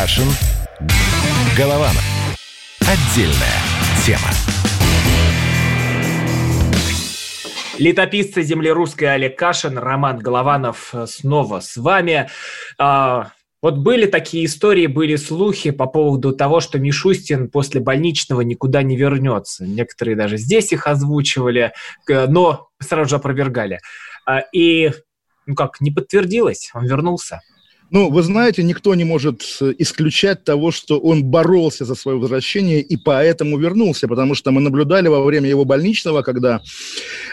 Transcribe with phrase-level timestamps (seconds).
[0.00, 0.28] Кашин.
[1.58, 2.02] Голованов.
[2.80, 3.58] Отдельная
[4.06, 4.30] тема.
[7.78, 12.30] Летописцы земли русской Олег Кашин, Роман Голованов снова с вами.
[12.78, 18.82] А, вот были такие истории, были слухи по поводу того, что Мишустин после больничного никуда
[18.82, 19.66] не вернется.
[19.66, 21.74] Некоторые даже здесь их озвучивали,
[22.08, 23.80] но сразу же опровергали.
[24.24, 24.92] А, и,
[25.44, 27.42] ну как, не подтвердилось, он вернулся.
[27.90, 32.80] Ну, вы знаете, никто не может э, исключать того, что он боролся за свое возвращение
[32.80, 36.60] и поэтому вернулся, потому что мы наблюдали во время его больничного, когда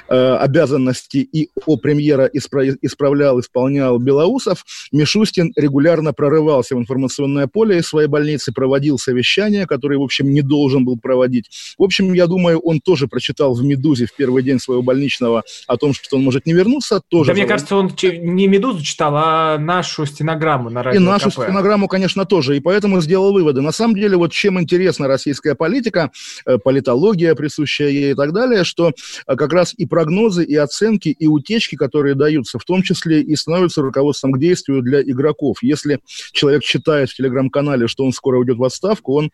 [0.09, 7.79] э, обязанности и о премьера испра- исправлял, исполнял Белоусов, Мишустин регулярно прорывался в информационное поле
[7.79, 11.49] из своей больницы, проводил совещания, которые, в общем, не должен был проводить.
[11.77, 15.77] В общем, я думаю, он тоже прочитал в «Медузе» в первый день своего больничного о
[15.77, 17.01] том, что он может не вернуться.
[17.09, 21.03] Тоже да, мне кажется, он не «Медузу» читал, а нашу стенограмму стенограмму на радио И
[21.03, 21.43] нашу КП.
[21.43, 22.57] стенограмму, конечно, тоже.
[22.57, 23.61] И поэтому сделал выводы.
[23.61, 26.11] На самом деле, вот чем интересна российская политика,
[26.45, 28.91] э, политология, присущая ей и так далее, что
[29.27, 33.35] э, как раз и прогнозы, и оценки, и утечки, которые даются, в том числе и
[33.35, 35.57] становятся руководством к действию для игроков.
[35.63, 36.01] Если
[36.33, 39.31] человек читает в телеграм-канале, что он скоро уйдет в отставку, он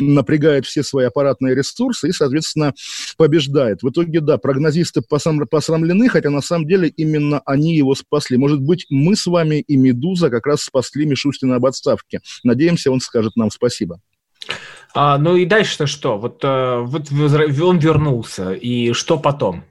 [0.00, 2.74] напрягает все свои аппаратные ресурсы и, соответственно,
[3.16, 3.84] побеждает.
[3.84, 8.36] В итоге, да, прогнозисты посрамлены, хотя на самом деле именно они его спасли.
[8.36, 12.22] Может быть, мы с вами и «Медуза» как раз спасли Мишустина об отставке.
[12.42, 14.00] Надеемся, он скажет нам спасибо.
[14.94, 16.18] А, ну и дальше-то что?
[16.18, 19.62] Вот, э, вот он вернулся, и что потом?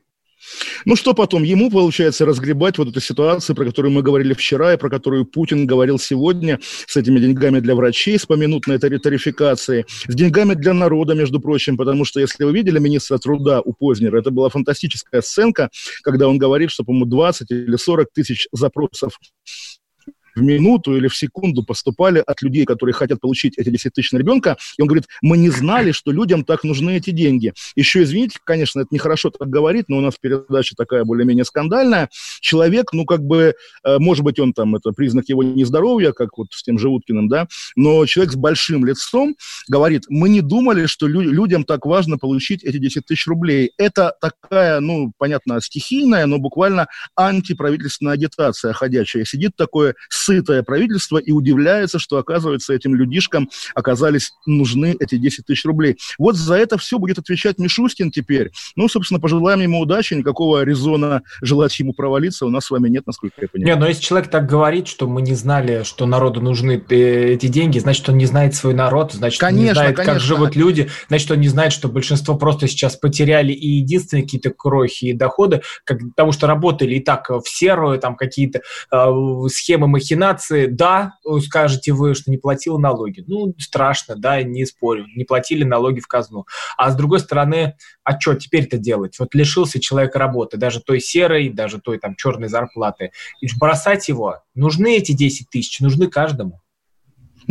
[0.85, 1.43] Ну что потом?
[1.43, 5.65] Ему, получается, разгребать вот эту ситуацию, про которую мы говорили вчера и про которую Путин
[5.65, 11.39] говорил сегодня, с этими деньгами для врачей, с поминутной тарификацией, с деньгами для народа, между
[11.39, 15.69] прочим, потому что, если вы видели министра труда у Познера, это была фантастическая сценка,
[16.03, 19.17] когда он говорит, что, по-моему, 20 или 40 тысяч запросов
[20.35, 24.17] в минуту или в секунду поступали от людей, которые хотят получить эти 10 тысяч на
[24.17, 24.57] ребенка.
[24.77, 27.53] И он говорит, мы не знали, что людям так нужны эти деньги.
[27.75, 32.09] Еще, извините, конечно, это нехорошо так говорить, но у нас передача такая более-менее скандальная.
[32.39, 36.47] Человек, ну, как бы, э, может быть, он там, это признак его нездоровья, как вот
[36.51, 39.35] с тем Живуткиным, да, но человек с большим лицом
[39.67, 43.71] говорит, мы не думали, что лю- людям так важно получить эти 10 тысяч рублей.
[43.77, 46.87] Это такая, ну, понятно, стихийная, но буквально
[47.17, 49.25] антиправительственная агитация ходячая.
[49.25, 55.65] Сидит такое сытое правительство и удивляется, что, оказывается, этим людишкам оказались нужны эти 10 тысяч
[55.65, 55.97] рублей.
[56.17, 58.51] Вот за это все будет отвечать Мишустин теперь.
[58.75, 63.07] Ну, собственно, пожелаем ему удачи, никакого резона желать ему провалиться у нас с вами нет,
[63.07, 63.75] насколько я понимаю.
[63.75, 67.47] Не, но если человек так говорит, что мы не знали, что народу нужны э, эти
[67.47, 70.13] деньги, значит, он не знает свой народ, значит, конечно, он не знает, конечно.
[70.13, 74.51] как живут люди, значит, он не знает, что большинство просто сейчас потеряли и единственные какие-то
[74.51, 78.61] крохи и доходы, как, потому что работали и так в серую, там какие-то
[78.91, 83.23] э, схемы махинации, махинации, да, скажете вы, что не платил налоги.
[83.27, 86.45] Ну, страшно, да, не спорю, не платили налоги в казну.
[86.77, 89.17] А с другой стороны, а что теперь-то делать?
[89.19, 93.11] Вот лишился человек работы, даже той серой, даже той там черной зарплаты.
[93.39, 96.60] И бросать его, нужны эти 10 тысяч, нужны каждому.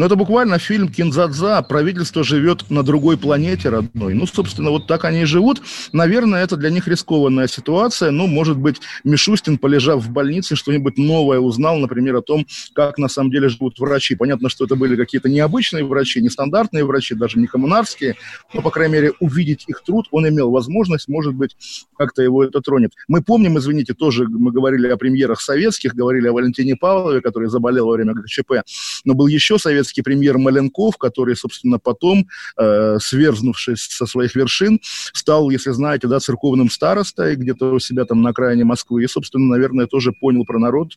[0.01, 1.61] Но это буквально фильм Кинзадза.
[1.61, 4.15] Правительство живет на другой планете родной.
[4.15, 5.61] Ну, собственно, вот так они и живут.
[5.93, 8.11] Наверное, это для них рискованная ситуация.
[8.11, 13.09] Ну, может быть, Мишустин, полежав в больнице, что-нибудь новое узнал, например, о том, как на
[13.09, 14.15] самом деле живут врачи.
[14.15, 18.17] Понятно, что это были какие-то необычные врачи, нестандартные врачи, даже не коммунарские.
[18.55, 21.09] Но, по крайней мере, увидеть их труд он имел возможность.
[21.09, 21.55] Может быть,
[21.99, 22.93] как-то его это тронет.
[23.07, 27.85] Мы помним, извините, тоже мы говорили о премьерах советских, говорили о Валентине Павлове, который заболел
[27.85, 28.63] во время ГЧП.
[29.05, 34.81] Но был еще советский советский премьер Маленков, который, собственно, потом, э, сверзнувшись со своих вершин,
[35.13, 39.03] стал, если знаете, да, церковным старостой где-то у себя там на окраине Москвы.
[39.03, 40.93] И, собственно, наверное, тоже понял про народ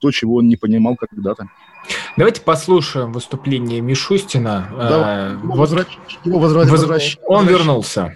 [0.00, 1.48] то, чего он не понимал когда-то.
[2.16, 4.68] Давайте послушаем выступление Мишустина.
[4.76, 5.86] Да, э, вот, возвращ...
[6.24, 6.70] возвращ...
[6.70, 7.16] возвращ...
[7.26, 7.58] Он возвращ...
[7.58, 8.14] вернулся.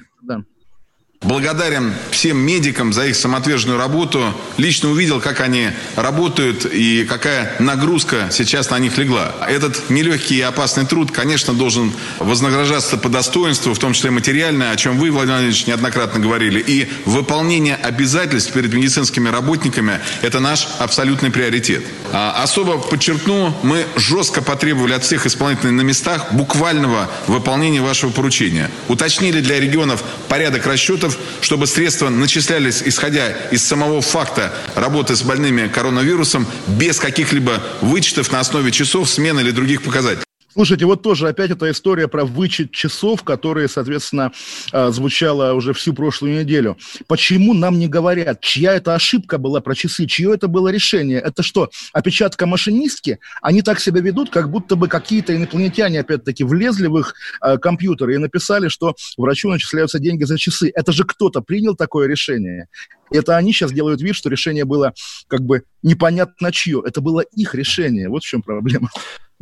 [1.23, 1.29] Да.
[1.29, 4.35] Благодарен всем медикам за их самоотверженную работу.
[4.57, 9.35] Лично увидел, как они работают и какая нагрузка сейчас на них легла.
[9.49, 14.77] Этот нелегкий и опасный труд, конечно, должен вознаграждаться по достоинству, в том числе материально, о
[14.77, 16.61] чем вы, Владимир Владимирович, неоднократно говорили.
[16.61, 21.83] И выполнение обязательств перед медицинскими работниками– это наш абсолютный приоритет.
[22.13, 28.71] А особо подчеркну, мы жестко потребовали от всех исполнителей на местах буквального выполнения вашего поручения.
[28.89, 35.69] Уточнили для регионов порядок расчетов чтобы средства начислялись, исходя из самого факта работы с больными
[35.69, 40.32] коронавирусом, без каких-либо вычетов на основе часов, смен или других показателей.
[40.53, 44.33] Слушайте, вот тоже опять эта история про вычет часов, которые, соответственно,
[44.71, 46.77] а, звучала уже всю прошлую неделю.
[47.07, 51.21] Почему нам не говорят, чья это ошибка была про часы, чье это было решение?
[51.21, 53.19] Это что, опечатка машинистки?
[53.41, 58.15] Они так себя ведут, как будто бы какие-то инопланетяне, опять-таки, влезли в их э, компьютеры
[58.15, 60.71] и написали, что врачу начисляются деньги за часы.
[60.75, 62.69] Это же кто-то принял такое решение.
[63.11, 64.93] Это они сейчас делают вид, что решение было
[65.29, 66.83] как бы непонятно чье.
[66.85, 68.09] Это было их решение.
[68.09, 68.91] Вот в чем проблема.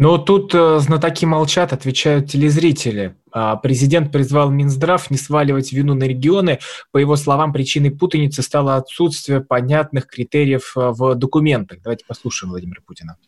[0.00, 3.17] Но тут э, знатоки молчат, отвечают телезрители.
[3.32, 6.58] А президент призвал Минздрав не сваливать вину на регионы.
[6.91, 11.82] По его словам, причиной путаницы стало отсутствие понятных критериев э, в документах.
[11.82, 13.19] Давайте послушаем Владимира Путина.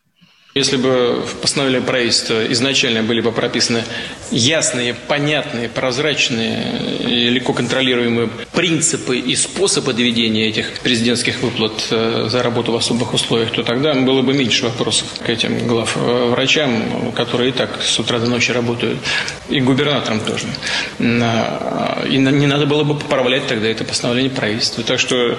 [0.55, 3.85] Если бы в постановлении правительства изначально были бы прописаны
[4.31, 12.73] ясные, понятные, прозрачные легко контролируемые принципы и способы доведения этих президентских выплат э, за работу
[12.73, 17.49] в особых условиях, то тогда было бы меньше вопросов к этим глав э, врачам, которые
[17.49, 18.99] и так с утра до ночи работают,
[19.49, 20.47] и губернаторам тоже.
[20.99, 24.85] И не надо было бы поправлять тогда это постановление правительства.
[24.85, 25.39] Так что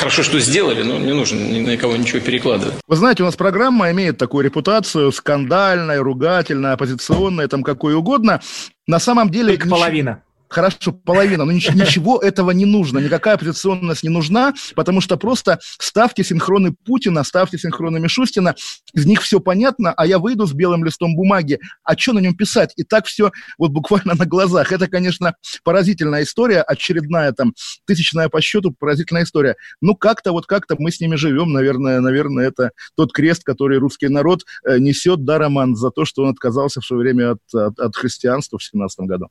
[0.00, 2.74] Хорошо, что сделали, но не нужно ни на кого ничего перекладывать.
[2.86, 8.40] Вы знаете, у нас программа имеет такую репутацию скандальная, ругательная, оппозиционная, там какой угодно.
[8.86, 9.48] На самом деле...
[9.48, 9.76] Только ничего...
[9.76, 10.22] половина.
[10.50, 16.24] Хорошо, половина, но ничего этого не нужно, никакая оппозиционность не нужна, потому что просто ставьте
[16.24, 18.56] синхроны Путина, ставьте синхроны Мишустина,
[18.92, 22.34] из них все понятно, а я выйду с белым листом бумаги, а что на нем
[22.34, 22.72] писать?
[22.74, 24.72] И так все вот буквально на глазах.
[24.72, 27.54] Это, конечно, поразительная история, очередная там,
[27.86, 29.54] тысячная по счету, поразительная история.
[29.80, 34.08] Ну, как-то вот как-то мы с ними живем, наверное, наверное, это тот крест, который русский
[34.08, 37.78] народ э, несет, да, Роман, за то, что он отказался в свое время от, от,
[37.78, 39.28] от христианства в 17 году.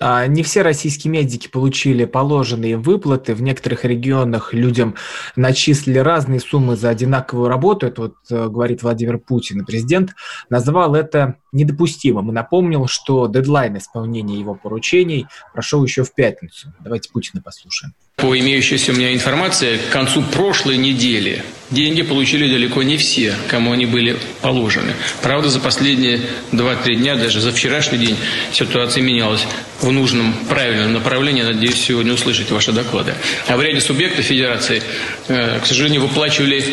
[0.00, 3.34] А, не все российские медики получили положенные выплаты.
[3.34, 4.94] В некоторых регионах людям
[5.34, 7.86] начислили разные суммы за одинаковую работу.
[7.86, 9.64] Это вот э, говорит Владимир Путин.
[9.64, 10.14] президент
[10.50, 16.72] назвал это недопустимым и напомнил, что дедлайн исполнения его поручений прошел еще в пятницу.
[16.80, 17.94] Давайте Путина послушаем.
[18.18, 23.70] По имеющейся у меня информации, к концу прошлой недели деньги получили далеко не все, кому
[23.70, 24.92] они были положены.
[25.22, 28.16] Правда, за последние 2-3 дня, даже за вчерашний день,
[28.52, 29.46] ситуация менялась
[29.80, 31.42] в нужном, правильном направлении.
[31.42, 33.14] Надеюсь, сегодня услышать ваши доклады.
[33.46, 34.82] А в ряде субъектов Федерации,
[35.28, 36.64] э, к сожалению, выплачивали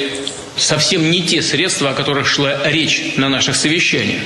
[0.58, 4.22] совсем не те средства, о которых шла речь на наших совещаниях.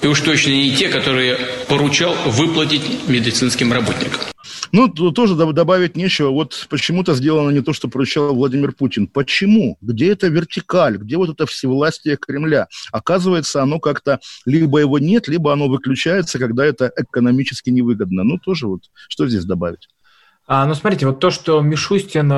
[0.00, 1.36] И уж точно не те, которые
[1.68, 4.33] поручал выплатить медицинским работникам.
[4.74, 6.30] Ну, тоже добавить нечего.
[6.30, 9.06] Вот почему-то сделано не то, что поручал Владимир Путин.
[9.06, 9.78] Почему?
[9.80, 10.96] Где это вертикаль?
[10.96, 12.66] Где вот это всевластие Кремля?
[12.90, 18.24] Оказывается, оно как-то либо его нет, либо оно выключается, когда это экономически невыгодно.
[18.24, 19.88] Ну, тоже вот что здесь добавить?
[20.48, 22.28] А, ну, смотрите, вот то, что Мишустин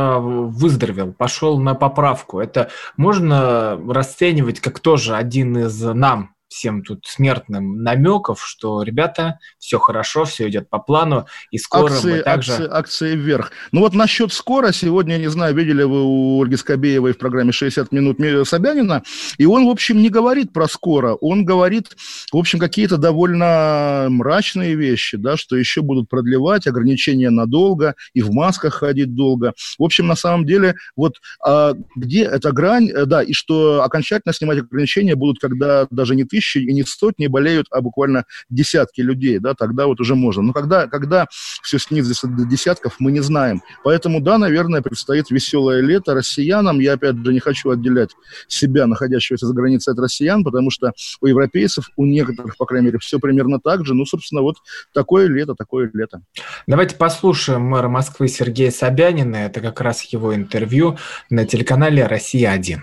[0.50, 2.68] выздоровел, пошел на поправку, это
[2.98, 10.24] можно расценивать как тоже один из нам всем тут смертным намеков, что, ребята, все хорошо,
[10.24, 12.52] все идет по плану, и скоро акции, мы также...
[12.52, 13.52] Акции, акции вверх.
[13.72, 17.50] Ну вот насчет скоро, сегодня, я не знаю, видели вы у Ольги Скобеевой в программе
[17.50, 19.02] «60 минут Собянина»,
[19.38, 21.96] и он, в общем, не говорит про скоро, он говорит,
[22.32, 28.30] в общем, какие-то довольно мрачные вещи, да, что еще будут продлевать ограничения надолго, и в
[28.30, 29.52] масках ходить долго.
[29.78, 31.14] В общем, на самом деле, вот
[31.44, 36.24] а, где эта грань, э, да, и что окончательно снимать ограничения будут, когда даже не
[36.24, 40.42] тысячи тысячи и не сотни болеют, а буквально десятки людей, да, тогда вот уже можно.
[40.42, 43.62] Но когда, когда все снизится до десятков, мы не знаем.
[43.82, 46.80] Поэтому, да, наверное, предстоит веселое лето россиянам.
[46.80, 48.10] Я, опять же, не хочу отделять
[48.48, 52.98] себя, находящегося за границей от россиян, потому что у европейцев, у некоторых, по крайней мере,
[52.98, 53.94] все примерно так же.
[53.94, 54.56] Ну, собственно, вот
[54.92, 56.22] такое лето, такое лето.
[56.66, 59.36] Давайте послушаем мэра Москвы Сергея Собянина.
[59.36, 60.98] Это как раз его интервью
[61.30, 62.80] на телеканале «Россия-1».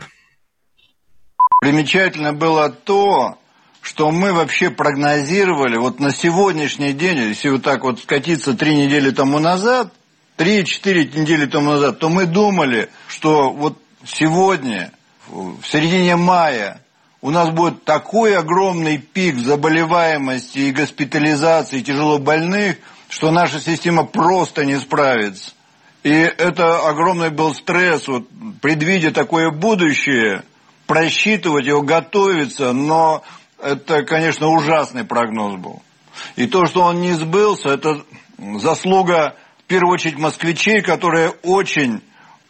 [1.61, 3.37] Примечательно было то,
[3.83, 9.11] что мы вообще прогнозировали вот на сегодняшний день, если вот так вот скатиться три недели
[9.11, 9.93] тому назад,
[10.37, 14.93] три-четыре недели тому назад, то мы думали, что вот сегодня,
[15.27, 16.81] в середине мая,
[17.21, 22.77] у нас будет такой огромный пик заболеваемости и госпитализации тяжело больных,
[23.09, 25.51] что наша система просто не справится.
[26.03, 28.27] И это огромный был стресс, вот,
[28.61, 30.43] предвидя такое будущее,
[30.87, 33.23] просчитывать его, готовиться, но
[33.63, 35.81] это, конечно, ужасный прогноз был.
[36.35, 38.03] И то, что он не сбылся, это
[38.57, 42.01] заслуга, в первую очередь, москвичей, которые очень,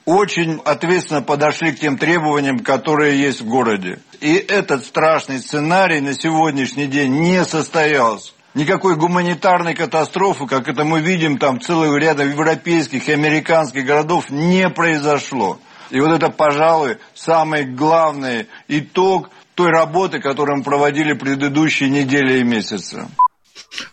[0.05, 3.99] очень ответственно подошли к тем требованиям, которые есть в городе.
[4.19, 8.33] И этот страшный сценарий на сегодняшний день не состоялся.
[8.53, 14.69] Никакой гуманитарной катастрофы, как это мы видим там целых ряда европейских и американских городов, не
[14.69, 15.59] произошло.
[15.89, 22.43] И вот это, пожалуй, самый главный итог той работы, которую мы проводили предыдущие недели и
[22.43, 23.07] месяцы.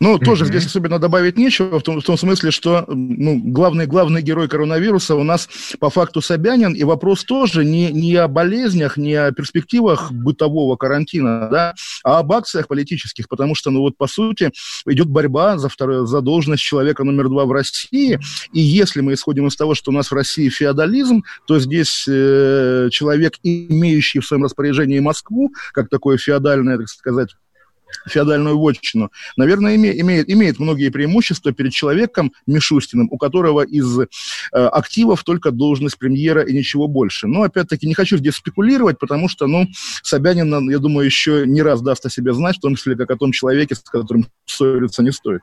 [0.01, 0.49] Ну, тоже mm-hmm.
[0.49, 5.15] здесь особенно добавить нечего, в том, в том смысле, что ну, главный, главный герой коронавируса
[5.15, 10.13] у нас по факту Собянин, и вопрос тоже не, не о болезнях, не о перспективах
[10.13, 14.51] бытового карантина, да, а об акциях политических, потому что, ну вот, по сути,
[14.87, 18.19] идет борьба за, второе, за должность человека номер два в России,
[18.53, 22.89] и если мы исходим из того, что у нас в России феодализм, то здесь э,
[22.91, 27.31] человек, имеющий в своем распоряжении Москву, как такое феодальное, так сказать,
[28.09, 34.07] феодальную вотчину, наверное, име, имеет, имеет многие преимущества перед человеком Мишустиным, у которого из э,
[34.53, 37.27] активов только должность премьера и ничего больше.
[37.27, 39.67] Но, опять-таки, не хочу здесь спекулировать, потому что, ну,
[40.03, 43.17] Собянин, я думаю, еще не раз даст о себе знать, в том числе как о
[43.17, 45.43] том человеке, с которым ссориться не стоит.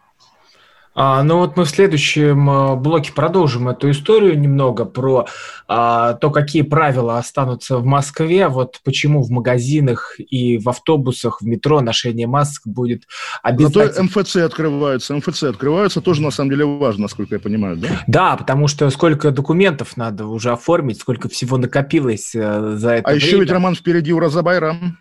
[0.99, 5.27] А, ну вот мы в следующем а, блоке продолжим эту историю немного про
[5.67, 11.45] а, то, какие правила останутся в Москве, вот почему в магазинах и в автобусах, в
[11.45, 13.03] метро ношение масок будет
[13.43, 13.93] обязательно.
[13.93, 17.87] Зато МФЦ открываются, МФЦ открываются, тоже на самом деле важно, насколько я понимаю, да?
[18.07, 23.11] Да, потому что сколько документов надо уже оформить, сколько всего накопилось э, за это А
[23.11, 23.23] время.
[23.23, 24.97] еще ведь, Роман, впереди Уразабайрам.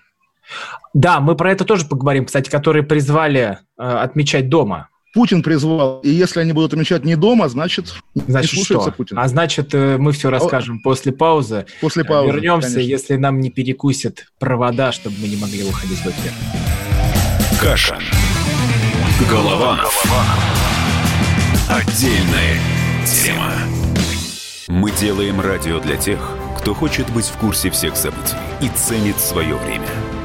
[0.92, 4.90] Да, мы про это тоже поговорим, кстати, которые призвали э, отмечать дома.
[5.16, 8.96] Путин призвал, и если они будут отмечать не дома, значит, значит не слушается что?
[8.98, 9.18] Путин.
[9.18, 11.64] А значит, э, мы все расскажем О, после паузы.
[11.80, 12.90] После паузы, Вернемся, конечно.
[12.90, 16.32] если нам не перекусят провода, чтобы мы не могли уходить в эфир.
[17.58, 17.98] Каша.
[19.30, 19.78] Голова.
[19.78, 20.24] Голова.
[21.70, 22.58] Отдельная
[23.06, 23.54] тема.
[24.68, 26.20] Мы делаем радио для тех,
[26.58, 29.88] кто хочет быть в курсе всех событий и ценит свое время.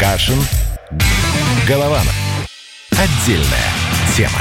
[0.00, 0.38] Кашин.
[1.68, 2.48] Голованов.
[2.92, 3.68] Отдельная
[4.16, 4.40] тема.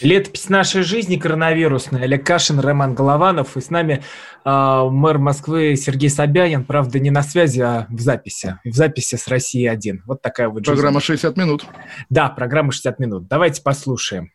[0.00, 2.02] Летопись нашей жизни коронавирусная.
[2.02, 3.56] Олег Кашин, Роман Голованов.
[3.56, 4.02] И с нами
[4.44, 6.64] э, мэр Москвы Сергей Собянин.
[6.64, 8.58] Правда, не на связи, а в записи.
[8.64, 9.98] В записи с Россией-1.
[10.04, 10.74] Вот такая вот жизнь.
[10.74, 11.64] Программа 60 минут.
[12.08, 13.28] Да, программа 60 минут.
[13.28, 14.32] Давайте послушаем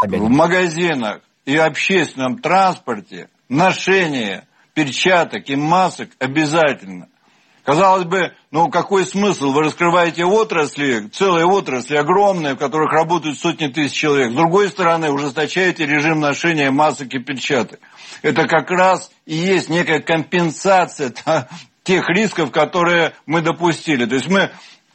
[0.00, 0.28] Собянина.
[0.28, 7.08] В магазинах и общественном транспорте ношение перчаток и масок обязательно.
[7.66, 9.50] Казалось бы, ну какой смысл?
[9.50, 14.30] Вы раскрываете отрасли, целые отрасли огромные, в которых работают сотни тысяч человек.
[14.30, 17.80] С другой стороны, ужесточаете режим ношения масок и перчаток.
[18.22, 21.12] Это как раз и есть некая компенсация
[21.82, 24.06] тех рисков, которые мы допустили.
[24.06, 24.50] То есть мы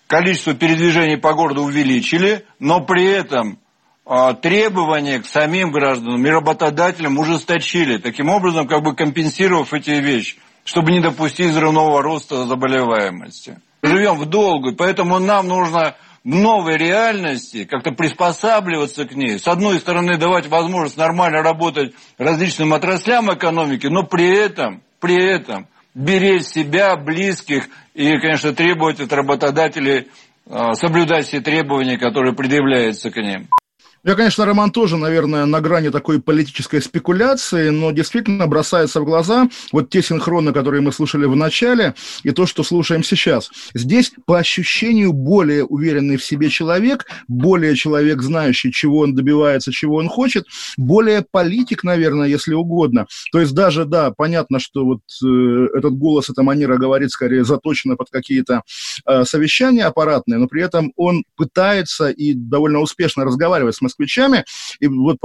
[0.07, 3.59] количество передвижений по городу увеличили, но при этом
[4.05, 10.37] а, требования к самим гражданам и работодателям ужесточили, таким образом как бы компенсировав эти вещи
[10.63, 13.59] чтобы не допустить взрывного роста заболеваемости.
[13.81, 19.39] Живем в долгую, поэтому нам нужно в новой реальности как-то приспосабливаться к ней.
[19.39, 25.67] С одной стороны, давать возможность нормально работать различным отраслям экономики, но при этом, при этом
[25.95, 30.09] беречь себя, близких и, конечно, требовать от работодателей
[30.47, 33.47] а, соблюдать все требования, которые предъявляются к ним.
[34.03, 39.47] Я, конечно, роман тоже, наверное, на грани такой политической спекуляции, но действительно бросается в глаза
[39.71, 41.93] вот те синхроны, которые мы слушали в начале,
[42.23, 43.51] и то, что слушаем сейчас.
[43.75, 49.97] Здесь, по ощущению, более уверенный в себе человек, более человек, знающий, чего он добивается, чего
[49.97, 50.45] он хочет,
[50.77, 53.05] более политик, наверное, если угодно.
[53.31, 57.95] То есть даже, да, понятно, что вот э, этот голос, эта манера говорит скорее заточена
[57.95, 58.63] под какие-то
[59.05, 64.45] э, совещания аппаратные, но при этом он пытается и довольно успешно разговаривать с москвичами.
[64.79, 65.17] И вот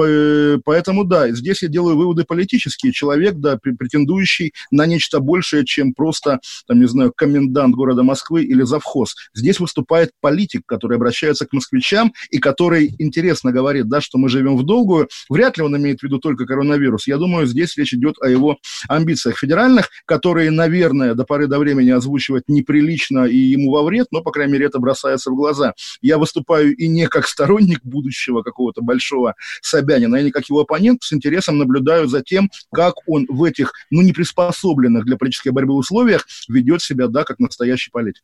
[0.64, 2.92] поэтому, да, здесь я делаю выводы политические.
[2.92, 8.62] Человек, да, претендующий на нечто большее, чем просто, там, не знаю, комендант города Москвы или
[8.62, 9.14] завхоз.
[9.34, 14.56] Здесь выступает политик, который обращается к москвичам и который интересно говорит, да, что мы живем
[14.56, 15.08] в долгую.
[15.28, 17.06] Вряд ли он имеет в виду только коронавирус.
[17.06, 18.58] Я думаю, здесь речь идет о его
[18.88, 24.22] амбициях федеральных, которые, наверное, до поры до времени озвучивать неприлично и ему во вред, но,
[24.22, 25.74] по крайней мере, это бросается в глаза.
[26.00, 31.02] Я выступаю и не как сторонник будущего, как какого-то большого Собянина, или как его оппонент,
[31.02, 35.74] с интересом наблюдаю за тем, как он в этих, ну, не приспособленных для политической борьбы
[35.74, 38.22] условиях ведет себя, да, как настоящий политик.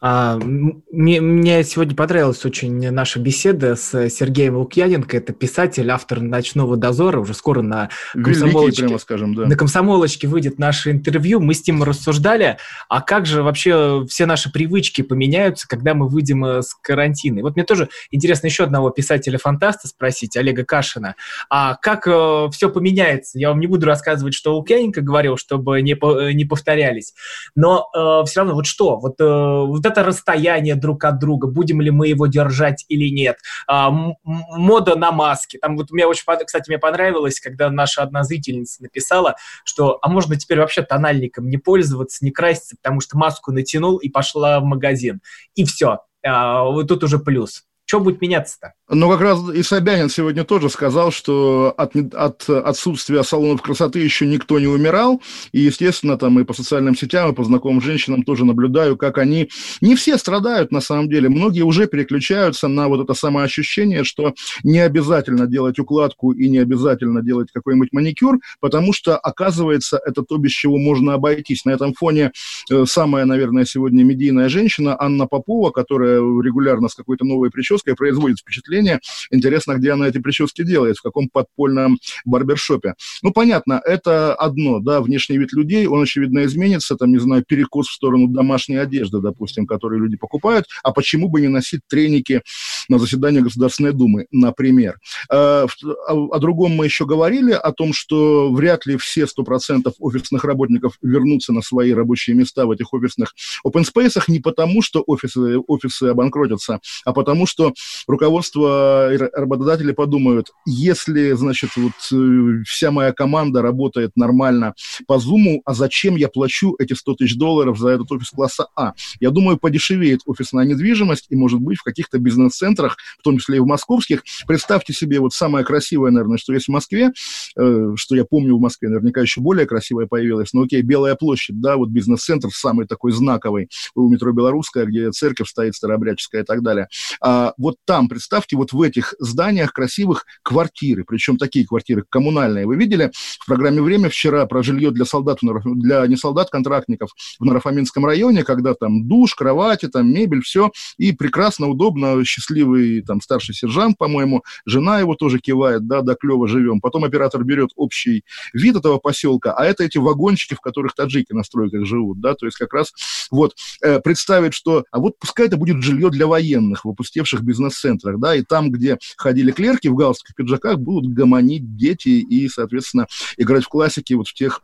[0.00, 5.16] А, мне, мне сегодня понравилась очень наша беседа с Сергеем Лукьяненко.
[5.16, 7.20] Это писатель, автор «Ночного дозора».
[7.20, 9.46] Уже скоро на комсомолочке, прямо скажем, да.
[9.46, 11.40] на комсомолочке выйдет наше интервью.
[11.40, 16.44] Мы с ним рассуждали, а как же вообще все наши привычки поменяются, когда мы выйдем
[16.44, 17.40] э, с карантина.
[17.40, 21.16] И вот мне тоже интересно еще одного писателя-фантаста спросить, Олега Кашина.
[21.50, 23.38] А как э, все поменяется?
[23.38, 27.14] Я вам не буду рассказывать, что Лукьяненко говорил, чтобы не, по, не повторялись.
[27.56, 28.96] Но э, все равно, вот что?
[28.98, 33.38] Вот, э, вот это расстояние друг от друга, будем ли мы его держать или нет.
[33.66, 33.90] А,
[34.22, 35.58] мода на маски.
[35.58, 40.36] Там вот мне очень, кстати, мне понравилось, когда наша одна зрительница написала, что, а можно
[40.36, 45.20] теперь вообще тональником не пользоваться, не краситься, потому что маску натянул и пошла в магазин.
[45.54, 46.00] И все.
[46.24, 47.64] А, вот тут уже плюс.
[47.88, 48.74] Что будет меняться-то?
[48.90, 54.26] Ну, как раз и Собянин сегодня тоже сказал, что от, от отсутствия салонов красоты еще
[54.26, 55.22] никто не умирал.
[55.52, 59.48] И, естественно, там и по социальным сетям, и по знакомым женщинам тоже наблюдаю, как они...
[59.80, 61.30] Не все страдают, на самом деле.
[61.30, 67.22] Многие уже переключаются на вот это самоощущение, что не обязательно делать укладку и не обязательно
[67.22, 71.64] делать какой-нибудь маникюр, потому что, оказывается, это то, без чего можно обойтись.
[71.64, 72.32] На этом фоне
[72.70, 78.38] э, самая, наверное, сегодня медийная женщина Анна Попова, которая регулярно с какой-то новой прической производит
[78.38, 79.00] впечатление.
[79.30, 82.94] Интересно, где она эти прически делает, в каком подпольном барбершопе.
[83.22, 87.88] Ну, понятно, это одно, да, внешний вид людей, он, очевидно, изменится, там, не знаю, перекос
[87.88, 92.42] в сторону домашней одежды, допустим, которые люди покупают, а почему бы не носить треники
[92.88, 94.98] на заседание Государственной Думы, например.
[95.30, 95.66] Э,
[96.06, 101.52] о другом мы еще говорили, о том, что вряд ли все 100% офисных работников вернутся
[101.52, 103.34] на свои рабочие места в этих офисных
[103.66, 107.67] open space, не потому, что офисы, офисы обанкротятся, а потому, что
[108.06, 114.74] руководство работодатели подумают, если, значит, вот э, вся моя команда работает нормально
[115.06, 118.92] по Zoom, а зачем я плачу эти 100 тысяч долларов за этот офис класса А?
[119.20, 123.60] Я думаю, подешевеет офисная недвижимость, и, может быть, в каких-то бизнес-центрах, в том числе и
[123.60, 127.12] в московских, представьте себе, вот самое красивое, наверное, что есть в Москве,
[127.56, 131.60] э, что я помню в Москве, наверняка еще более красивое появилось, но окей, Белая площадь,
[131.60, 136.62] да, вот бизнес-центр самый такой знаковый, у метро Белорусская, где церковь стоит старообрядческая и так
[136.62, 136.88] далее.
[137.20, 142.66] А вот там, представьте, вот в этих зданиях красивых квартиры, причем такие квартиры коммунальные.
[142.66, 143.10] Вы видели
[143.40, 148.44] в программе «Время» вчера про жилье для солдат, для не солдат, контрактников в Нарафаминском районе,
[148.44, 154.44] когда там душ, кровати, там мебель, все, и прекрасно, удобно, счастливый там старший сержант, по-моему,
[154.64, 156.80] жена его тоже кивает, да, да, клево живем.
[156.80, 158.22] Потом оператор берет общий
[158.54, 162.46] вид этого поселка, а это эти вагончики, в которых таджики на стройках живут, да, то
[162.46, 162.92] есть как раз
[163.30, 168.18] вот э, представить, что, а вот пускай это будет жилье для военных в опустевших бизнес-центрах,
[168.18, 173.06] да, и там, где ходили клерки в галстуках, пиджаках, будут гомонить дети и, соответственно,
[173.36, 174.62] играть в классики вот в тех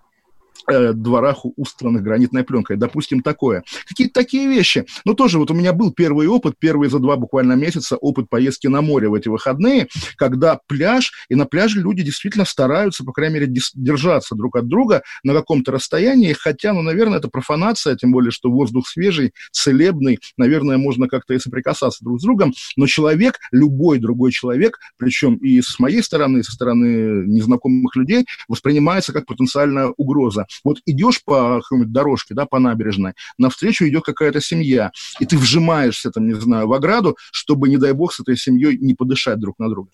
[0.67, 2.77] дворах устранных гранитной пленкой.
[2.77, 3.65] Допустим, такое.
[3.87, 4.87] Какие-то такие вещи.
[5.05, 8.67] Но тоже вот у меня был первый опыт, первый за два буквально месяца опыт поездки
[8.67, 13.35] на море в эти выходные, когда пляж, и на пляже люди действительно стараются, по крайней
[13.35, 18.31] мере, держаться друг от друга на каком-то расстоянии, хотя, ну, наверное, это профанация, тем более,
[18.31, 23.99] что воздух свежий, целебный, наверное, можно как-то и соприкасаться друг с другом, но человек, любой
[23.99, 29.93] другой человек, причем и с моей стороны, и со стороны незнакомых людей, воспринимается как потенциальная
[29.97, 30.47] угроза.
[30.63, 36.11] Вот идешь по какой-нибудь дорожке, да, по набережной, навстречу идет какая-то семья, и ты вжимаешься,
[36.11, 39.59] там, не знаю, в ограду, чтобы, не дай бог, с этой семьей не подышать друг
[39.59, 39.91] на друга.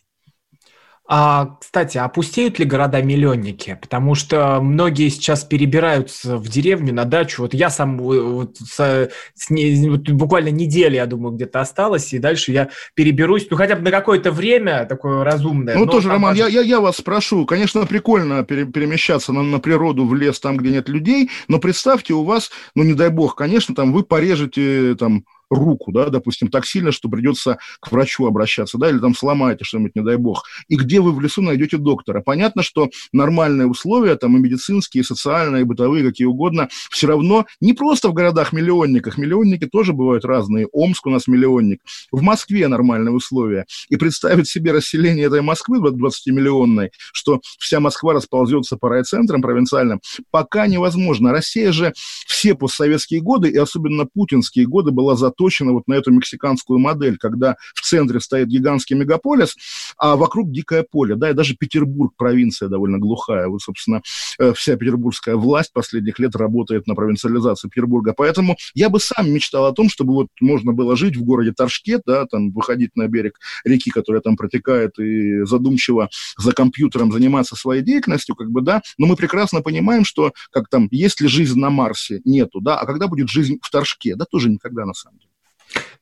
[1.12, 3.76] А, кстати, опустеют ли города-миллионники?
[3.82, 7.42] Потому что многие сейчас перебираются в деревню, на дачу.
[7.42, 12.52] Вот я сам вот, с, с, вот, буквально неделя, я думаю, где-то осталось, и дальше
[12.52, 15.76] я переберусь, ну, хотя бы на какое-то время такое разумное.
[15.76, 17.44] Ну, тоже, Роман, я, я, я вас спрошу.
[17.44, 22.14] Конечно, прикольно пере, перемещаться на, на природу, в лес, там, где нет людей, но представьте,
[22.14, 26.64] у вас, ну, не дай бог, конечно, там вы порежете, там, руку, да, допустим, так
[26.64, 30.44] сильно, что придется к врачу обращаться, да, или там сломаете что-нибудь, не дай бог.
[30.68, 32.20] И где вы в лесу найдете доктора?
[32.20, 37.46] Понятно, что нормальные условия, там и медицинские, и социальные, и бытовые, какие угодно, все равно
[37.60, 41.80] не просто в городах-миллионниках, миллионники тоже бывают разные, Омск у нас миллионник,
[42.12, 43.66] в Москве нормальные условия.
[43.88, 50.66] И представить себе расселение этой Москвы 20-миллионной, что вся Москва расползется по райцентрам провинциальным, пока
[50.66, 51.32] невозможно.
[51.32, 51.92] Россия же
[52.26, 57.16] все постсоветские годы, и особенно путинские годы, была за заточена вот на эту мексиканскую модель,
[57.18, 59.56] когда в центре стоит гигантский мегаполис,
[59.96, 63.48] а вокруг дикое поле, да, и даже Петербург, провинция довольно глухая.
[63.48, 64.02] Вот, собственно,
[64.38, 68.14] э, вся петербургская власть последних лет работает на провинциализацию Петербурга.
[68.16, 72.00] Поэтому я бы сам мечтал о том, чтобы вот можно было жить в городе Торжке,
[72.04, 77.82] да, там выходить на берег реки, которая там протекает, и задумчиво за компьютером заниматься своей
[77.82, 81.70] деятельностью, как бы, да, но мы прекрасно понимаем, что как там, есть ли жизнь на
[81.70, 82.20] Марсе?
[82.24, 84.14] Нету, да, а когда будет жизнь в Торжке?
[84.16, 85.29] Да тоже никогда, на самом деле.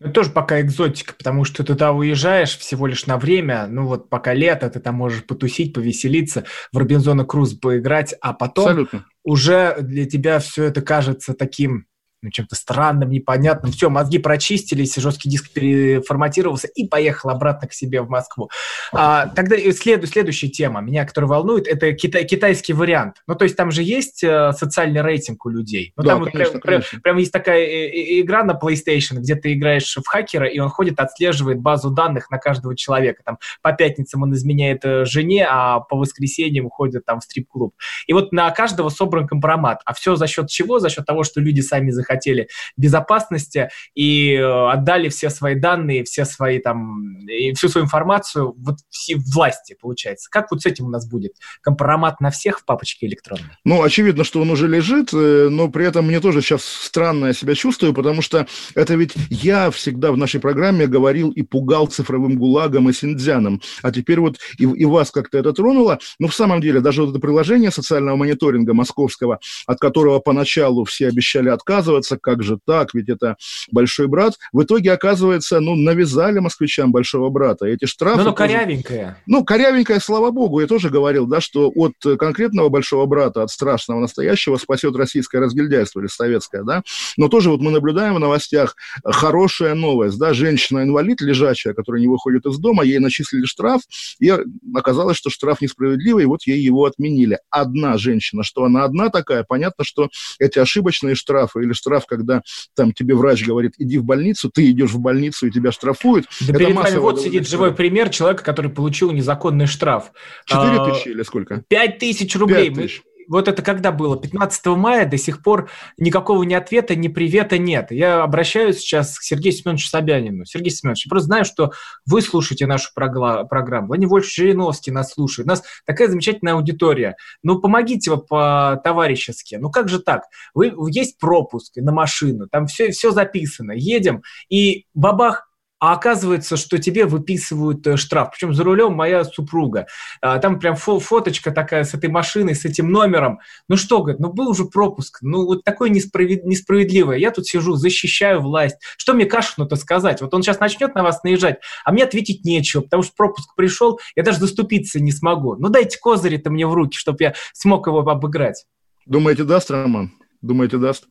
[0.00, 4.08] Ну, тоже пока экзотика, потому что ты туда уезжаешь всего лишь на время, ну вот
[4.08, 9.06] пока лето, ты там можешь потусить, повеселиться, в Робинзона Круз поиграть, а потом Абсолютно.
[9.24, 11.86] уже для тебя все это кажется таким
[12.22, 13.70] ну, чем-то странным, непонятным.
[13.72, 18.50] Все, мозги прочистились, жесткий диск переформатировался и поехал обратно к себе в Москву.
[18.92, 23.22] А, тогда след, следующая тема, меня, которая волнует, это китай, китайский вариант.
[23.26, 25.92] Ну, то есть там же есть э, социальный рейтинг у людей.
[25.96, 26.90] Ну, да, там конечно, вот прям, конечно.
[26.90, 30.58] Прям, прям есть такая э, э, игра на PlayStation, где ты играешь в хакера, и
[30.58, 33.22] он ходит, отслеживает базу данных на каждого человека.
[33.24, 37.74] Там по пятницам он изменяет жене, а по воскресеньям уходит там в стрип-клуб.
[38.06, 39.82] И вот на каждого собран компромат.
[39.84, 40.80] А все за счет чего?
[40.80, 46.04] За счет того, что люди сами захотели хотели безопасности и э, отдали все свои данные,
[46.04, 50.28] все свои там, и всю свою информацию вот все власти, получается.
[50.30, 51.32] Как вот с этим у нас будет?
[51.62, 53.50] Компромат на всех в папочке электронной?
[53.64, 57.32] Ну, очевидно, что он уже лежит, э, но при этом мне тоже сейчас странно я
[57.32, 62.36] себя чувствую, потому что это ведь я всегда в нашей программе говорил и пугал цифровым
[62.36, 65.98] гулагом и синдзяном, а теперь вот и, и вас как-то это тронуло.
[66.18, 71.08] Но в самом деле даже вот это приложение социального мониторинга московского, от которого поначалу все
[71.08, 73.36] обещали отказываться, отказываться, как же так, ведь это
[73.70, 74.34] большой брат.
[74.52, 77.66] В итоге, оказывается, ну, навязали москвичам большого брата.
[77.66, 78.18] Эти штрафы...
[78.18, 79.22] Ну, ну, корявенькая.
[79.26, 80.60] Ну, корявенькая, слава богу.
[80.60, 86.00] Я тоже говорил, да, что от конкретного большого брата, от страшного настоящего спасет российское разгильдяйство
[86.00, 86.82] или советское, да.
[87.16, 92.46] Но тоже вот мы наблюдаем в новостях хорошая новость, да, женщина-инвалид лежачая, которая не выходит
[92.46, 93.82] из дома, ей начислили штраф,
[94.20, 94.32] и
[94.74, 97.38] оказалось, что штраф несправедливый, и вот ей его отменили.
[97.50, 100.08] Одна женщина, что она одна такая, понятно, что
[100.38, 102.42] эти ошибочные штрафы или штрафы штраф, когда
[102.76, 106.26] там тебе врач говорит, иди в больницу, ты идешь в больницу и тебя штрафуют.
[106.40, 110.12] Да это перед вами вот сидит живой пример человека, который получил незаконный штраф.
[110.44, 111.62] Четыре а, тысячи или сколько?
[111.68, 112.70] Пять тысяч рублей.
[112.70, 114.18] 5 тысяч вот это когда было?
[114.18, 117.90] 15 мая до сих пор никакого ни ответа, ни привета нет.
[117.90, 120.44] Я обращаюсь сейчас к Сергею Семеновичу Собянину.
[120.44, 121.72] Сергей Семенович, я просто знаю, что
[122.06, 123.88] вы слушаете нашу программу.
[123.88, 125.46] Владимир Вольфович Жириновский нас слушает.
[125.46, 127.16] У нас такая замечательная аудитория.
[127.42, 129.56] Ну, помогите вы по-товарищески.
[129.56, 130.22] Ну, как же так?
[130.54, 133.72] Вы, есть пропуск на машину, там все, все записано.
[133.72, 135.47] Едем, и бабах,
[135.80, 138.30] а оказывается, что тебе выписывают э, штраф.
[138.32, 139.86] Причем за рулем моя супруга.
[140.20, 143.40] А, там прям фо фоточка такая с этой машиной, с этим номером.
[143.68, 145.18] Ну что, говорит, ну был уже пропуск.
[145.22, 146.44] Ну вот такое несправед...
[146.44, 147.18] несправедливое.
[147.18, 148.76] Я тут сижу, защищаю власть.
[148.96, 150.20] Что мне Кашину-то сказать?
[150.20, 154.00] Вот он сейчас начнет на вас наезжать, а мне ответить нечего, потому что пропуск пришел,
[154.16, 155.54] я даже заступиться не смогу.
[155.56, 158.66] Ну дайте козыри-то мне в руки, чтобы я смог его обыграть.
[159.06, 160.12] Думаете, даст, Роман?
[160.42, 161.06] Думаете, даст?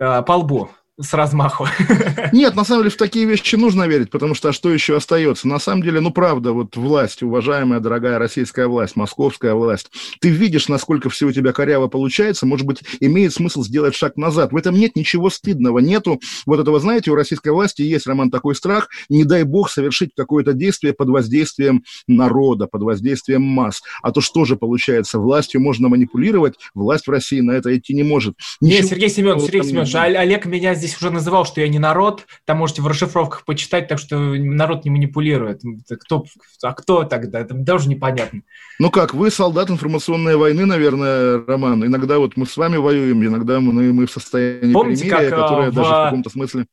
[0.00, 1.66] А, по лбу с размаху.
[2.32, 5.46] Нет, на самом деле в такие вещи нужно верить, потому что а что еще остается?
[5.46, 10.68] На самом деле, ну правда, вот власть, уважаемая, дорогая российская власть, московская власть, ты видишь,
[10.68, 14.52] насколько все у тебя коряво получается, может быть, имеет смысл сделать шаг назад.
[14.52, 18.56] В этом нет ничего стыдного, нету вот этого, знаете, у российской власти есть, Роман, такой
[18.56, 23.82] страх, не дай бог совершить какое-то действие под воздействием народа, под воздействием масс.
[24.02, 25.20] А то что же получается?
[25.20, 28.34] Властью можно манипулировать, власть в России на это идти не может.
[28.60, 31.78] Ничего нет, Сергей Семенович, Сергей Семенович, Олег меня здесь здесь уже называл, что я не
[31.78, 35.62] народ, там можете в расшифровках почитать, так что народ не манипулирует.
[36.00, 36.24] Кто,
[36.62, 37.40] а кто тогда?
[37.40, 38.42] Это даже непонятно.
[38.78, 41.84] Ну как, вы солдат информационной войны, наверное, Роман.
[41.84, 45.70] Иногда вот мы с вами воюем, иногда мы, мы в состоянии Помните, примирия, как, которое
[45.70, 45.74] в...
[45.74, 46.66] даже в каком-то смысле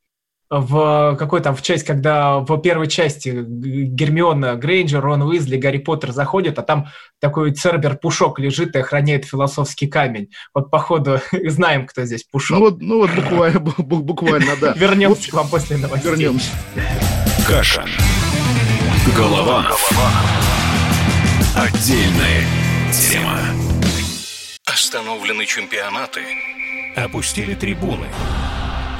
[0.49, 6.11] в какой там в часть, когда в первой части Гермиона Грейнджер, Рон Уизли, Гарри Поттер
[6.11, 6.87] заходят, а там
[7.19, 10.29] такой Цербер-пушок лежит и охраняет философский камень.
[10.53, 12.57] Вот, походу, знаем, кто здесь Пушок.
[12.57, 14.73] Ну вот, ну вот буквально, буквально да.
[14.75, 16.11] Вернемся к вам после новостей.
[16.11, 16.51] Вернемся.
[17.47, 17.85] Каша.
[19.15, 19.65] Голова.
[21.55, 22.43] Отдельная
[22.91, 23.39] тема.
[24.65, 26.21] Остановлены чемпионаты.
[26.95, 28.07] Опустили трибуны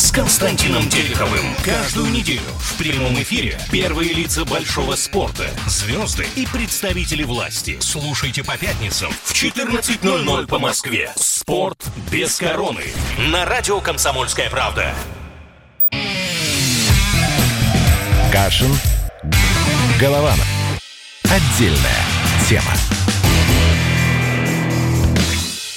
[0.00, 1.54] с Константином Тереховым.
[1.62, 7.76] Каждую неделю в прямом эфире первые лица большого спорта, звезды и представители власти.
[7.80, 11.12] Слушайте по пятницам в 14.00 по Москве.
[11.16, 12.84] Спорт без короны.
[13.30, 14.94] На радио «Комсомольская правда».
[18.32, 18.70] Кашин.
[20.00, 20.48] Голованов.
[21.24, 22.04] Отдельная
[22.48, 22.72] тема.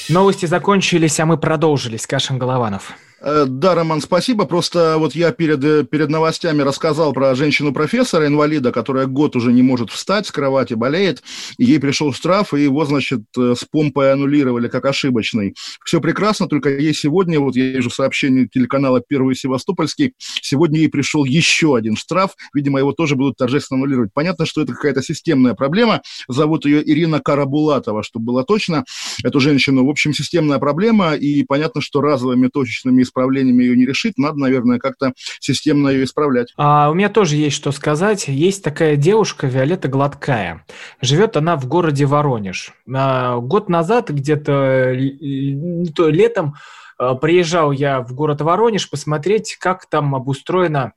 [0.08, 2.08] Новости закончились, а мы продолжились.
[2.08, 2.94] Кашин Голованов.
[3.24, 4.46] Э, да, Роман, спасибо.
[4.46, 9.62] Просто вот я перед, э, перед новостями рассказал про женщину-профессора, инвалида, которая год уже не
[9.62, 11.24] может встать с кровати, болеет.
[11.58, 15.56] Ей пришел штраф, и его, значит, э, с помпой аннулировали как ошибочный.
[15.86, 21.24] Все прекрасно, только ей сегодня, вот я вижу сообщение телеканала «Первый Севастопольский», сегодня ей пришел
[21.24, 22.36] еще один штраф.
[22.54, 24.12] Видимо, его тоже будут торжественно аннулировать.
[24.14, 26.02] Понятно, что это какая-то системная проблема.
[26.28, 28.84] Зовут ее Ирина Карабулатова, чтобы было точно,
[29.24, 29.86] эту женщину.
[29.86, 34.80] В общем, системная проблема, и понятно, что разовыми точечными исправлениями ее не решить, надо, наверное,
[34.80, 36.54] как-то системно ее исправлять.
[36.58, 38.28] А, у меня тоже есть что сказать.
[38.28, 40.66] Есть такая девушка Виолетта Гладкая.
[41.02, 42.74] Живет она в городе Воронеж.
[42.94, 46.56] А, год назад, где-то летом,
[46.98, 50.94] а, приезжал я в город Воронеж посмотреть, как там обустроена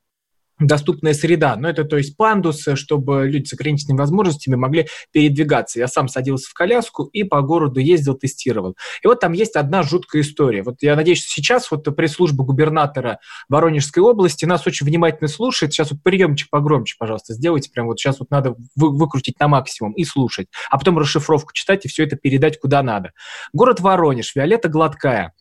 [0.59, 1.57] доступная среда.
[1.57, 5.79] Но это, то есть, пандусы, чтобы люди с ограниченными возможностями могли передвигаться.
[5.79, 8.77] Я сам садился в коляску и по городу ездил, тестировал.
[9.03, 10.63] И вот там есть одна жуткая история.
[10.63, 15.73] Вот я надеюсь, что сейчас вот пресс-служба губернатора Воронежской области нас очень внимательно слушает.
[15.73, 17.71] Сейчас вот приемчик погромче, пожалуйста, сделайте.
[17.71, 20.49] Прям вот сейчас вот надо вы, выкрутить на максимум и слушать.
[20.71, 23.13] А потом расшифровку читать и все это передать куда надо.
[23.53, 25.33] Город Воронеж, Виолетта Гладкая.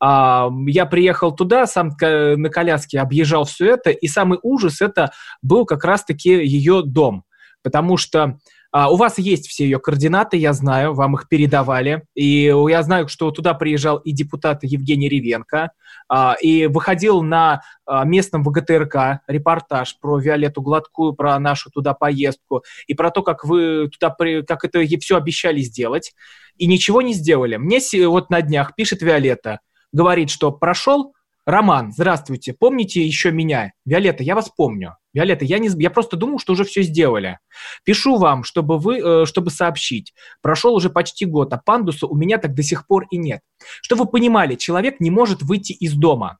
[0.00, 5.12] А, я приехал туда, сам на коляске объезжал все это, и самый ужас ужас, это
[5.42, 7.24] был как раз-таки ее дом.
[7.62, 8.38] Потому что
[8.72, 12.04] а, у вас есть все ее координаты, я знаю, вам их передавали.
[12.14, 15.72] И я знаю, что туда приезжал и депутат Евгений Ревенко,
[16.08, 22.64] а, и выходил на а, местном ВГТРК репортаж про Виолетту Гладкую, про нашу туда поездку,
[22.86, 26.14] и про то, как вы туда, как это все обещали сделать,
[26.56, 27.56] и ничего не сделали.
[27.56, 29.60] Мне вот на днях пишет Виолетта,
[29.92, 31.12] говорит, что прошел
[31.44, 32.54] Роман, здравствуйте.
[32.56, 33.72] Помните еще меня?
[33.84, 34.96] Виолетта, я вас помню.
[35.12, 37.40] Виолетта, я, не, я просто думал, что уже все сделали.
[37.84, 40.14] Пишу вам, чтобы, вы, э, чтобы сообщить.
[40.40, 43.40] Прошел уже почти год, а пандуса у меня так до сих пор и нет.
[43.82, 46.38] Чтобы вы понимали, человек не может выйти из дома.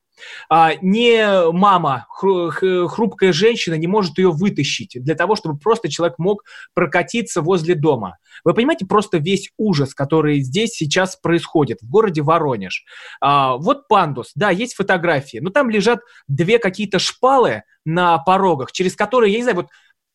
[0.49, 6.43] А, не мама, хрупкая женщина не может ее вытащить для того, чтобы просто человек мог
[6.73, 8.17] прокатиться возле дома.
[8.43, 12.83] Вы понимаете просто весь ужас, который здесь сейчас происходит в городе Воронеж.
[13.21, 18.95] А, вот пандус, да, есть фотографии, но там лежат две какие-то шпалы на порогах, через
[18.95, 19.67] которые, я не знаю, вот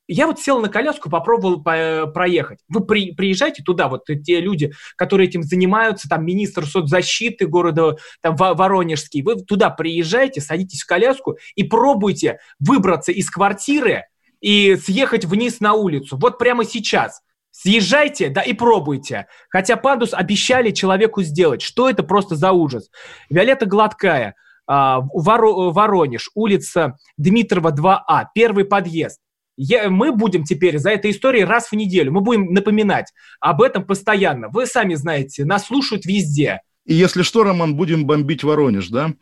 [0.08, 2.60] я вот сел на коляску, попробовал по проехать.
[2.68, 8.34] Вы при, приезжайте туда, вот те люди, которые этим занимаются, там министр соцзащиты города там,
[8.34, 14.04] Воронежский, вы туда приезжайте, садитесь в коляску и пробуйте выбраться из квартиры
[14.40, 16.16] и съехать вниз на улицу.
[16.18, 17.20] Вот прямо сейчас.
[17.50, 19.26] Съезжайте, да, и пробуйте.
[19.50, 21.60] Хотя пандус обещали человеку сделать.
[21.60, 22.88] Что это просто за ужас?
[23.30, 29.20] Виолетта Гладкая, а, Воронеж, улица Дмитрова 2А, первый подъезд
[29.58, 33.84] я, мы будем теперь за этой историей раз в неделю, мы будем напоминать об этом
[33.84, 34.48] постоянно.
[34.48, 36.62] Вы сами знаете, нас слушают везде.
[36.86, 39.12] И если что, Роман, будем бомбить Воронеж, да?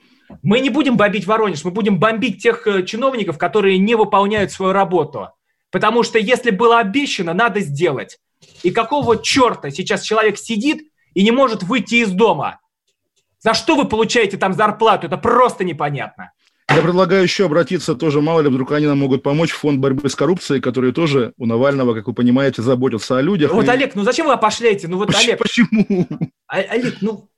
[0.43, 4.73] Мы не будем бомбить Воронеж, мы будем бомбить тех э, чиновников, которые не выполняют свою
[4.73, 5.31] работу.
[5.71, 8.19] Потому что если было обещано, надо сделать.
[8.63, 10.83] И какого черта сейчас человек сидит
[11.15, 12.61] и не может выйти из дома?
[13.39, 15.07] За что вы получаете там зарплату?
[15.07, 16.33] Это просто непонятно.
[16.69, 20.09] Я предлагаю еще обратиться тоже, мало ли, вдруг они нам могут помочь, в фонд борьбы
[20.09, 23.53] с коррупцией, который тоже у Навального, как вы понимаете, заботится о людях.
[23.53, 23.69] Вот, и...
[23.69, 24.89] Олег, ну зачем вы опошляете?
[24.89, 25.23] Ну вот, Почему?
[25.25, 25.39] Олег...
[25.39, 26.09] Почему?
[26.49, 27.31] А, Олег, ну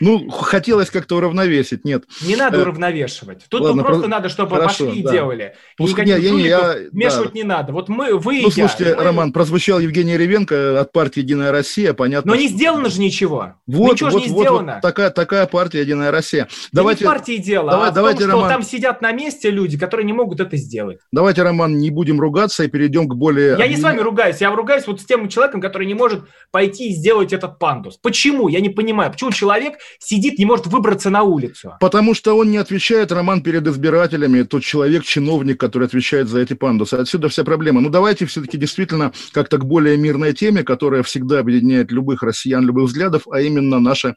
[0.00, 2.04] ну, хотелось как-то уравновесить, нет.
[2.22, 3.44] Не надо э, уравновешивать.
[3.48, 4.08] Тут Ладно, просто про...
[4.08, 5.10] надо, чтобы Хорошо, пошли да.
[5.10, 5.54] и делали.
[5.76, 7.38] Пускай, не, не, я, вмешивать да.
[7.38, 7.72] не надо.
[7.72, 9.04] Вот мы, вы Ну, слушайте, мы...
[9.04, 12.32] Роман, прозвучал Евгений Ревенко от партии «Единая Россия», понятно.
[12.32, 13.54] Но не сделано же ничего.
[13.66, 14.72] Вот, ничего вот, же не вот, сделано.
[14.74, 16.44] Вот, такая, такая партия «Единая Россия».
[16.72, 18.48] Да давайте, не партии дело, давай, а давайте, том, Роман...
[18.48, 20.98] там сидят на месте люди, которые не могут это сделать.
[21.12, 23.56] Давайте, Роман, не будем ругаться и перейдем к более...
[23.58, 26.90] Я не с вами ругаюсь, я ругаюсь вот с тем человеком, который не может пойти
[26.90, 27.96] и сделать этот пандус.
[27.96, 28.48] Почему?
[28.48, 29.10] Я не понимаю.
[29.10, 31.74] Почему человек сидит, не может выбраться на улицу?
[31.80, 36.54] Потому что он не отвечает, Роман, перед избирателями, тот человек, чиновник, который отвечает за эти
[36.54, 36.94] пандусы.
[36.94, 37.80] Отсюда вся проблема.
[37.80, 42.84] Ну, давайте все-таки действительно как-то к более мирной теме, которая всегда объединяет любых россиян, любых
[42.84, 44.14] взглядов, а именно наше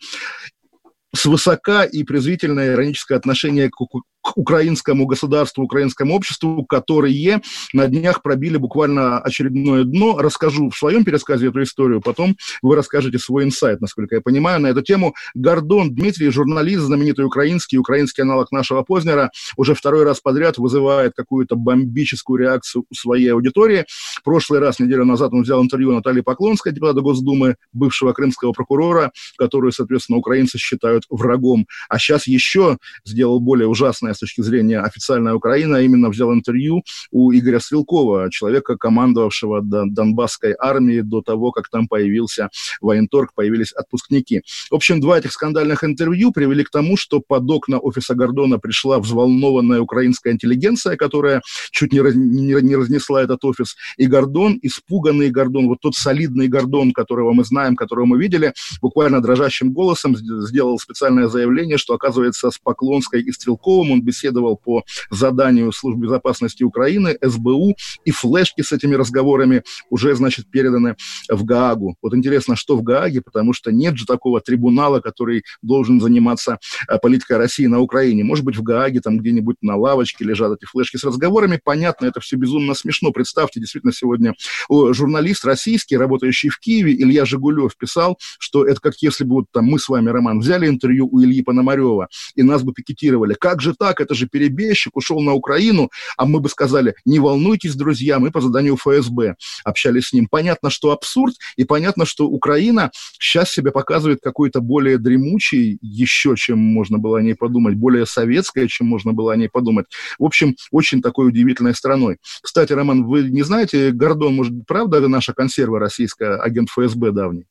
[1.13, 3.75] свысока и презрительное ироническое отношение к,
[4.21, 7.41] к украинскому государству, украинскому обществу, которые
[7.73, 10.17] на днях пробили буквально очередное дно.
[10.19, 14.67] Расскажу в своем пересказе эту историю, потом вы расскажете свой инсайт, насколько я понимаю, на
[14.67, 15.15] эту тему.
[15.33, 21.55] Гордон Дмитрий, журналист, знаменитый украинский, украинский аналог нашего Познера, уже второй раз подряд вызывает какую-то
[21.55, 23.85] бомбическую реакцию у своей аудитории.
[24.23, 29.71] Прошлый раз, неделю назад, он взял интервью Натальи Поклонской, депутата Госдумы, бывшего крымского прокурора, которую,
[29.71, 31.65] соответственно, украинцы считают врагом.
[31.89, 37.31] А сейчас еще сделал более ужасное с точки зрения официальная Украина, именно взял интервью у
[37.31, 42.49] Игоря Стрелкова, человека, командовавшего Донбасской армией до того, как там появился
[42.81, 44.41] военторг, появились отпускники.
[44.69, 48.99] В общем, два этих скандальных интервью привели к тому, что под окна офиса Гордона пришла
[48.99, 55.29] взволнованная украинская интеллигенция, которая чуть не, раз, не, не разнесла этот офис, и Гордон, испуганный
[55.29, 60.79] Гордон, вот тот солидный Гордон, которого мы знаем, которого мы видели, буквально дрожащим голосом сделал
[60.79, 67.17] специальное заявление, что, оказывается, с Поклонской и Стрелковым он беседовал по заданию Службы безопасности Украины,
[67.21, 70.95] СБУ, и флешки с этими разговорами уже, значит, переданы
[71.29, 71.95] в Гаагу.
[72.01, 76.97] Вот интересно, что в Гааге, потому что нет же такого трибунала, который должен заниматься э,
[76.97, 78.23] политикой России на Украине.
[78.23, 81.59] Может быть, в Гааге там где-нибудь на лавочке лежат эти флешки с разговорами.
[81.63, 83.11] Понятно, это все безумно смешно.
[83.11, 84.33] Представьте, действительно, сегодня
[84.69, 89.65] журналист российский, работающий в Киеве, Илья Жигулев, писал, что это как если бы вот там
[89.65, 93.33] мы с вами, Роман, взяли интервью у Ильи Пономарева, и нас бы пикетировали.
[93.33, 93.90] Как же так?
[93.99, 98.41] Это же перебежчик, ушел на Украину, а мы бы сказали, не волнуйтесь, друзья, мы по
[98.41, 100.27] заданию ФСБ общались с ним.
[100.29, 106.59] Понятно, что абсурд, и понятно, что Украина сейчас себя показывает какой-то более дремучей, еще чем
[106.59, 109.87] можно было о ней подумать, более советской, чем можно было о ней подумать.
[110.19, 112.17] В общем, очень такой удивительной страной.
[112.41, 117.45] Кстати, Роман, вы не знаете, Гордон, может, правда наша консерва российская, агент ФСБ давний?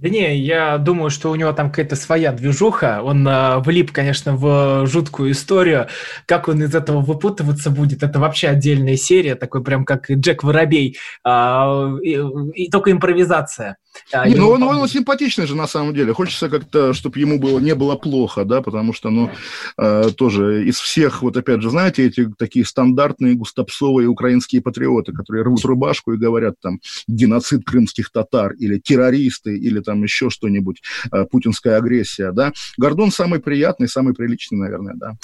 [0.00, 3.02] Да не, я думаю, что у него там какая-то своя движуха.
[3.02, 5.88] Он э, влип, конечно, в жуткую историю.
[6.24, 10.96] Как он из этого выпутываться будет, это вообще отдельная серия, такой прям как Джек Воробей.
[11.26, 12.18] Э, и,
[12.54, 13.76] и только импровизация.
[14.12, 16.12] А, не, ну он, он, он симпатичный же на самом деле.
[16.12, 19.30] Хочется как-то, чтобы ему было, не было плохо, да, потому что, ну,
[19.78, 25.44] э, тоже из всех, вот опять же, знаете, эти такие стандартные густопсовые украинские патриоты, которые
[25.44, 31.24] рвут рубашку и говорят там геноцид крымских татар или террористы или там еще что-нибудь, э,
[31.24, 32.52] путинская агрессия, да.
[32.76, 35.14] Гордон самый приятный, самый приличный, наверное, да.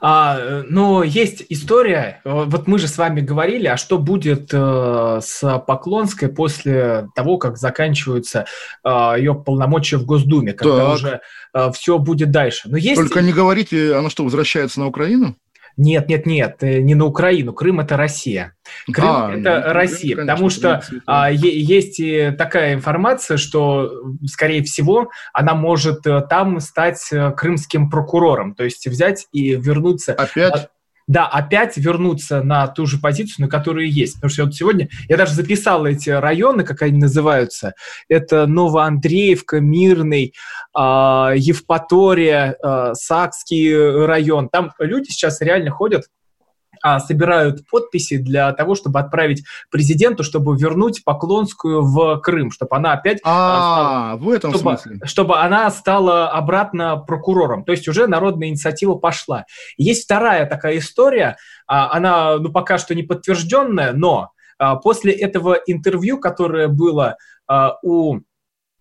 [0.00, 5.58] А, но есть история, вот мы же с вами говорили, а что будет э, с
[5.66, 8.46] Поклонской после того, как заканчиваются
[8.82, 10.94] э, ее полномочия в Госдуме, когда так.
[10.94, 11.20] уже
[11.52, 12.70] э, все будет дальше.
[12.70, 12.96] Но есть...
[12.96, 15.36] Только не говорите, она что, возвращается на Украину?
[15.78, 17.52] Нет, нет, нет, э, не на Украину.
[17.52, 18.54] Крым это Россия.
[18.92, 23.92] Крым а, это ну, Россия, Крым, потому что а, есть и такая информация, что,
[24.26, 30.14] скорее всего, она может э, там стать э, крымским прокурором, то есть взять и вернуться.
[30.14, 30.68] Опять?
[31.08, 34.14] Да, опять вернуться на ту же позицию, на которую есть.
[34.16, 37.74] Потому что вот сегодня я даже записал эти районы, как они называются.
[38.08, 40.34] Это Новоандреевка, Мирный,
[40.76, 44.50] э, Евпатория, э, Сакский район.
[44.50, 46.04] Там люди сейчас реально ходят
[46.82, 52.92] а, собирают подписи для того, чтобы отправить президенту, чтобы вернуть Поклонскую в Крым, чтобы она
[52.92, 53.18] опять...
[53.24, 55.00] А, а в этом чтобы, смысле.
[55.04, 57.64] Чтобы она стала обратно прокурором.
[57.64, 59.44] То есть уже народная инициатива пошла.
[59.76, 61.36] Есть вторая такая история,
[61.66, 67.16] а, она ну, пока что не подтвержденная, но а, после этого интервью, которое было
[67.82, 68.18] у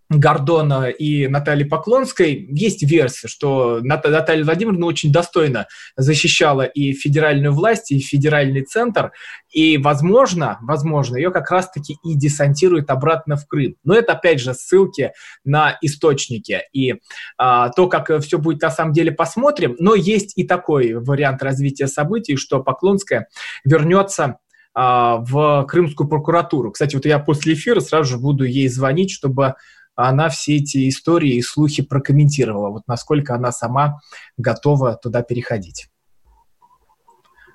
[0.09, 5.67] Гордона и Натальи Поклонской есть версия, что Наталья Владимировна очень достойно
[5.97, 9.11] защищала и федеральную власть, и федеральный центр,
[9.51, 13.75] и, возможно, возможно, ее как раз-таки и десантируют обратно в Крым.
[13.83, 15.11] Но это, опять же, ссылки
[15.43, 16.61] на источники.
[16.71, 16.95] И
[17.37, 19.75] а, то, как все будет на самом деле, посмотрим.
[19.79, 23.27] Но есть и такой вариант развития событий, что Поклонская
[23.65, 24.37] вернется
[24.73, 26.71] а, в Крымскую прокуратуру.
[26.71, 29.55] Кстати, вот я после эфира сразу же буду ей звонить, чтобы
[29.97, 33.99] она все эти истории и слухи прокомментировала, вот насколько она сама
[34.37, 35.87] готова туда переходить.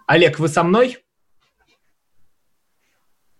[0.07, 0.98] Олег, вы со мной?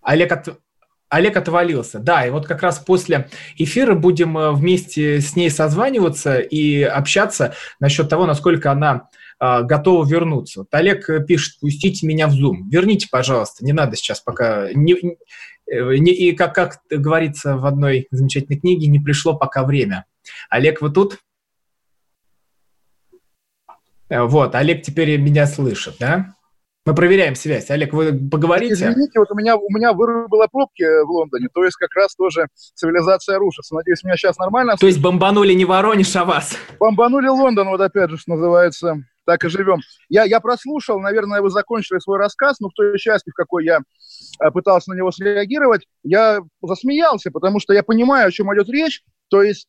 [0.01, 0.61] Олег, от...
[1.09, 1.99] Олег отвалился.
[1.99, 7.55] Да, и вот как раз после эфира будем э, вместе с ней созваниваться и общаться
[7.81, 9.09] насчет того, насколько она
[9.41, 10.61] э, готова вернуться.
[10.61, 12.69] Вот Олег пишет, пустите меня в Zoom.
[12.71, 14.73] Верните, пожалуйста, не надо сейчас пока...
[14.73, 15.19] Не,
[15.62, 20.05] Э, и как, как говорится в одной замечательной книге, не пришло пока время.
[20.51, 21.19] Олег, вы тут?
[24.09, 26.35] Э, вот, Олег теперь меня слышит, да?
[26.85, 27.71] Мы проверяем связь.
[27.71, 28.75] Олег, вы поговорите?
[28.75, 32.49] Извините, вот у меня, у меня вырубила пробки в Лондоне, то есть как раз тоже
[32.75, 33.77] цивилизация рушится.
[33.77, 36.57] Надеюсь, меня сейчас нормально То есть бомбанули не Воронеж, а вас?
[36.81, 39.81] Бомбанули Лондон, вот опять же, что называется так и живем.
[40.09, 43.81] Я, я прослушал, наверное, вы закончили свой рассказ, но в той части, в какой я
[44.41, 49.03] э, пытался на него среагировать, я засмеялся, потому что я понимаю, о чем идет речь.
[49.29, 49.69] То есть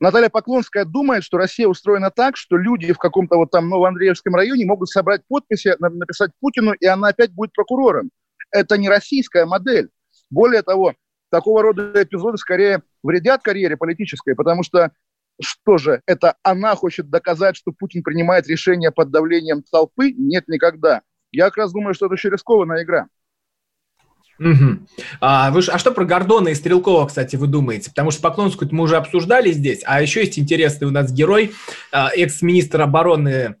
[0.00, 4.66] Наталья Поклонская думает, что Россия устроена так, что люди в каком-то вот там Новоандреевском районе
[4.66, 8.10] могут собрать подписи, написать Путину, и она опять будет прокурором.
[8.50, 9.88] Это не российская модель.
[10.30, 10.94] Более того,
[11.30, 14.92] такого рода эпизоды скорее вредят карьере политической, потому что
[15.40, 20.12] что же, это она хочет доказать, что Путин принимает решение под давлением толпы?
[20.12, 21.02] Нет, никогда.
[21.32, 23.08] Я как раз думаю, что это еще рискованная игра.
[24.38, 24.86] Угу.
[25.20, 27.90] А, вы, а что про Гордона и Стрелкова, кстати, вы думаете?
[27.90, 31.52] Потому что Поклонскую мы уже обсуждали здесь, а еще есть интересный у нас герой,
[31.92, 33.56] а, экс-министр обороны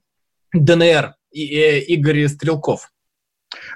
[0.52, 2.90] ДНР Игорь Стрелков.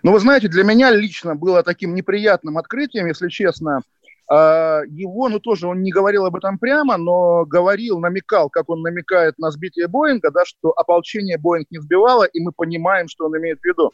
[0.03, 3.83] Ну, вы знаете, для меня лично было таким неприятным открытием, если честно,
[4.31, 9.39] его, ну тоже он не говорил об этом прямо, но говорил, намекал, как он намекает
[9.39, 13.61] на сбитие Боинга, да, что ополчение Боинг не сбивало, и мы понимаем, что он имеет
[13.61, 13.93] в виду.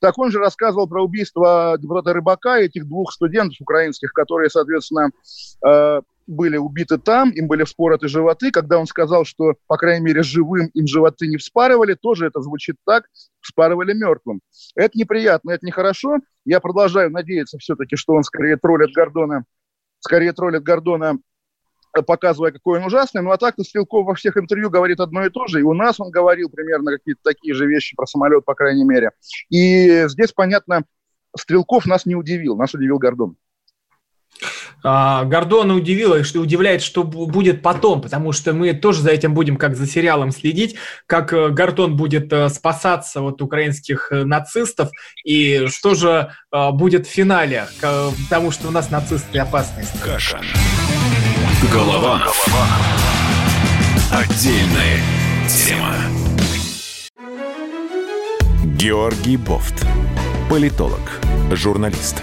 [0.00, 5.10] Так он же рассказывал про убийство депутата Рыбака и этих двух студентов украинских, которые, соответственно,
[5.66, 8.50] э, были убиты там, им были вспороты животы.
[8.52, 12.76] Когда он сказал, что, по крайней мере, живым им животы не вспарывали, тоже это звучит
[12.86, 13.06] так,
[13.40, 14.40] вспарывали мертвым.
[14.76, 16.18] Это неприятно, это нехорошо.
[16.44, 19.44] Я продолжаю надеяться все-таки, что он скорее троллит Гордона,
[20.00, 21.18] скорее троллит Гордона
[22.06, 23.22] показывая, какой он ужасный.
[23.22, 25.60] Ну, а так-то Стрелков во всех интервью говорит одно и то же.
[25.60, 29.12] И у нас он говорил примерно какие-то такие же вещи про самолет, по крайней мере.
[29.48, 30.84] И здесь, понятно,
[31.36, 33.36] Стрелков нас не удивил, нас удивил Гордон.
[34.82, 39.56] А, Гордона удивило, что удивляет, что будет потом, потому что мы тоже за этим будем
[39.56, 40.76] как за сериалом следить,
[41.06, 44.90] как э, Гордон будет э, спасаться от украинских э, нацистов
[45.24, 49.86] и что же будет в финале, потому что у нас нацисты опасные.
[50.02, 50.40] Каша.
[51.72, 52.18] Голова.
[52.18, 52.66] Голова.
[54.10, 55.00] Отдельная
[55.48, 55.94] тема.
[58.64, 59.86] Георгий Бофт.
[60.48, 61.20] Политолог,
[61.52, 62.22] журналист,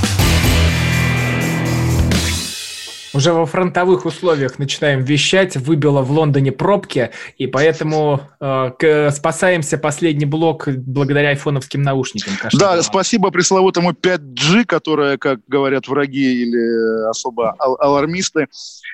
[3.13, 9.77] Уже во фронтовых условиях начинаем вещать, выбило в Лондоне пробки, и поэтому э, к, спасаемся
[9.77, 12.33] последний блок благодаря айфоновским наушникам.
[12.39, 18.47] Кажется, да, спасибо пресловутому 5G, которое, как говорят враги или особо ал- алармисты,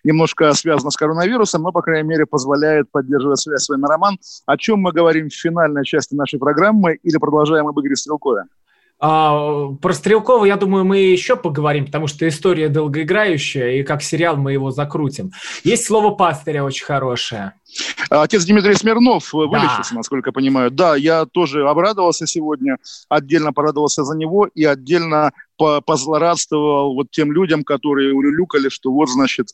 [0.04, 4.18] немножко связано с коронавирусом, но, по крайней мере, позволяет поддерживать связь с вами, Роман.
[4.46, 8.44] О чем мы говорим в финальной части нашей программы или продолжаем об Игоре Стрелкове?
[9.00, 14.38] А, про Стрелкова, я думаю, мы еще поговорим, потому что история долгоиграющая, и как сериал
[14.38, 15.32] мы его закрутим.
[15.64, 17.54] Есть слово пастыря очень хорошее.
[18.10, 19.98] Отец Дмитрий Смирнов вылечился, да.
[19.98, 20.72] насколько я понимаю.
[20.72, 22.78] Да, я тоже обрадовался сегодня,
[23.08, 29.48] отдельно порадовался за него и отдельно позлорадствовал вот тем людям, которые улюлюкали, что вот, значит,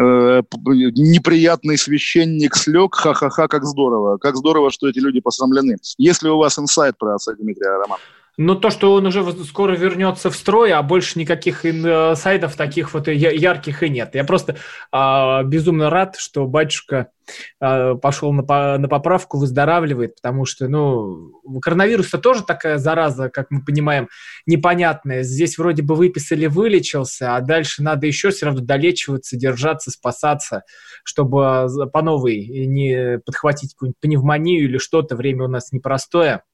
[0.00, 4.18] э, неприятный священник слег, ха-ха-ха, как здорово.
[4.18, 5.76] Как здорово, что эти люди посрамлены.
[5.98, 7.98] Если у вас инсайт про отца Дмитрия Роман.
[8.38, 12.94] Но то, что он уже скоро вернется в строй, а больше никаких э, сайтов таких
[12.94, 14.14] вот ярких и нет.
[14.14, 14.56] Я просто
[14.90, 17.08] э, безумно рад, что батюшка
[17.60, 23.62] э, пошел на, на поправку, выздоравливает, потому что, ну, коронавирус-то тоже такая зараза, как мы
[23.62, 24.08] понимаем,
[24.46, 25.24] непонятная.
[25.24, 30.62] Здесь вроде бы выписали, вылечился, а дальше надо еще все равно долечиваться, держаться, спасаться,
[31.04, 35.16] чтобы по новой не подхватить какую-нибудь пневмонию или что-то.
[35.16, 36.44] Время у нас непростое.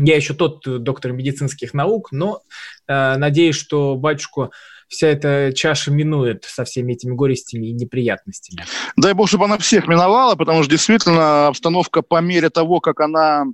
[0.00, 2.42] Я еще тот э, доктор медицинских наук, но
[2.88, 4.50] э, надеюсь, что батюшку
[4.88, 8.64] вся эта чаша минует со всеми этими горестями и неприятностями.
[8.96, 13.44] Дай бог, чтобы она всех миновала, потому что действительно обстановка по мере того, как она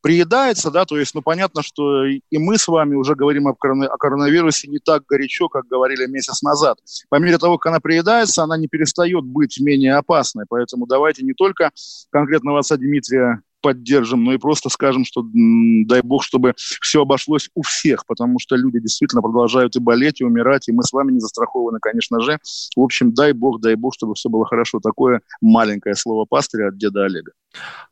[0.00, 4.68] приедается, да, то есть, ну, понятно, что и мы с вами уже говорим о, коронавирусе
[4.68, 6.76] не так горячо, как говорили месяц назад.
[7.08, 11.32] По мере того, как она приедается, она не перестает быть менее опасной, поэтому давайте не
[11.32, 11.70] только
[12.10, 17.62] конкретного отца Дмитрия поддержим, но и просто скажем, что дай бог, чтобы все обошлось у
[17.62, 21.20] всех, потому что люди действительно продолжают и болеть, и умирать, и мы с вами не
[21.20, 22.38] застрахованы, конечно же.
[22.76, 24.80] В общем, дай бог, дай бог, чтобы все было хорошо.
[24.80, 27.32] Такое маленькое слово пастыря от деда Олега.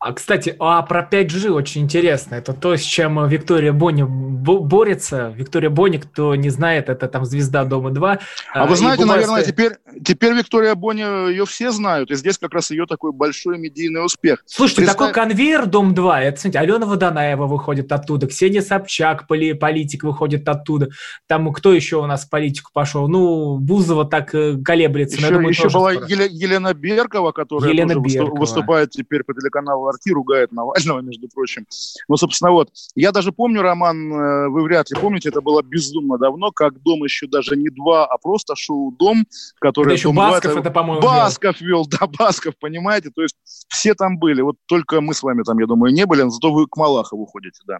[0.02, 2.34] А, кстати, а про 5G очень интересно.
[2.34, 5.32] Это то, с чем Виктория Бони борется.
[5.36, 8.18] Виктория Бони, кто не знает, это там звезда Дома-2.
[8.52, 9.28] А вы знаете, бумажская...
[9.28, 9.72] наверное, теперь,
[10.04, 14.42] теперь Виктория Бони, ее все знают, и здесь как раз ее такой большой медийный успех.
[14.44, 14.98] Слушайте, Представь...
[14.98, 20.88] такой конвейер Дом-2, это, смотрите, Алена Водонаева выходит оттуда, Ксения Собчак, поли, политик, выходит оттуда.
[21.28, 23.06] Там кто еще у нас в политику пошел?
[23.06, 25.16] Ну, Бузова так э, колеблется.
[25.16, 28.40] Еще, думаю, еще была Елена Беркова, которая Елена Беркова.
[28.40, 31.66] выступает теперь по телеканалу телеканал «Арти» ругает Навального, между прочим.
[32.08, 32.70] Ну, собственно, вот.
[32.94, 37.04] Я даже помню, Роман, э, вы вряд ли помните, это было безумно давно, как «Дом»
[37.04, 39.26] еще даже не два, а просто шоу «Дом»,
[39.60, 39.94] который...
[39.94, 41.86] Это еще Басков 2, это, по-моему, Басков вел.
[42.00, 43.10] да, Басков, понимаете?
[43.14, 43.36] То есть
[43.68, 44.42] все там были.
[44.42, 47.26] Вот только мы с вами там, я думаю, не были, но зато вы к Малахову
[47.26, 47.78] ходите, да.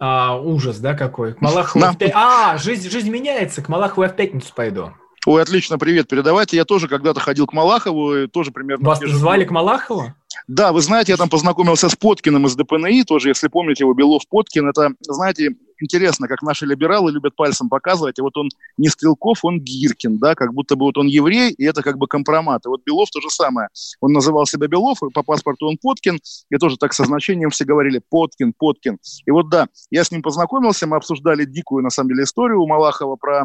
[0.00, 1.34] А, ужас, да, какой?
[1.34, 1.94] К Малахову Нам...
[1.94, 2.10] в пя...
[2.14, 4.92] А, жизнь, жизнь меняется, к Малахову я в пятницу пойду.
[5.26, 6.56] Ой, отлично, привет, передавайте.
[6.56, 8.86] Я тоже когда-то ходил к Малахову, тоже примерно...
[8.86, 10.12] Вас звали к Малахову?
[10.46, 14.68] Да, вы знаете, я там познакомился с Поткиным из ДПНИ, тоже, если помните его, Белов-Поткин.
[14.68, 19.60] Это, знаете, интересно, как наши либералы любят пальцем показывать, и вот он не Стрелков, он
[19.60, 22.64] Гиркин, да, как будто бы вот он еврей, и это как бы компромат.
[22.66, 23.68] И вот Белов то же самое.
[24.00, 26.18] Он называл себя Белов, и по паспорту он Поткин,
[26.50, 28.98] и тоже так со значением все говорили Поткин, Поткин.
[29.26, 32.66] И вот да, я с ним познакомился, мы обсуждали дикую, на самом деле, историю у
[32.66, 33.44] Малахова про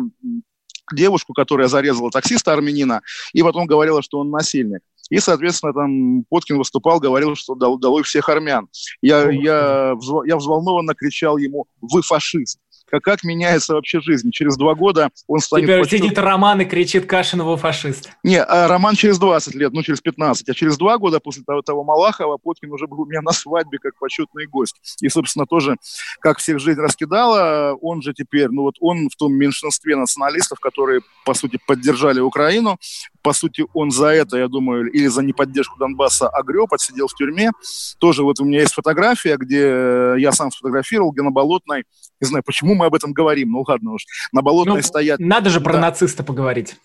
[0.94, 3.02] девушку, которая зарезала таксиста армянина,
[3.34, 4.82] и потом говорила, что он насильник.
[5.10, 8.68] И, соответственно, там Поткин выступал, говорил, что дал, долой всех армян.
[9.02, 12.60] Я, я, я взволнованно кричал ему «Вы фашист!»
[12.90, 14.32] Как, как меняется вообще жизнь.
[14.32, 15.66] Через два года он станет...
[15.66, 16.02] Теперь почет...
[16.02, 18.12] сидит Роман и кричит Кашинова фашист.
[18.24, 20.50] Не, а Роман через 20 лет, ну, через 15.
[20.50, 23.78] А через два года после того, того Малахова Поткин уже был у меня на свадьбе
[23.80, 24.76] как почетный гость.
[25.02, 25.76] И, собственно, тоже,
[26.20, 31.02] как всех жизнь раскидала, он же теперь, ну, вот он в том меньшинстве националистов, которые,
[31.26, 32.78] по сути, поддержали Украину.
[33.22, 37.52] По сути, он за это, я думаю, или за неподдержку Донбасса огреб, отсидел в тюрьме.
[38.00, 41.84] Тоже вот у меня есть фотография, где я сам сфотографировал, где на Болотной,
[42.22, 45.20] не знаю, почему мы об этом говорим, ну ладно уж, на Болотной ну, стоят...
[45.20, 45.80] Надо же про да.
[45.80, 46.76] нациста поговорить.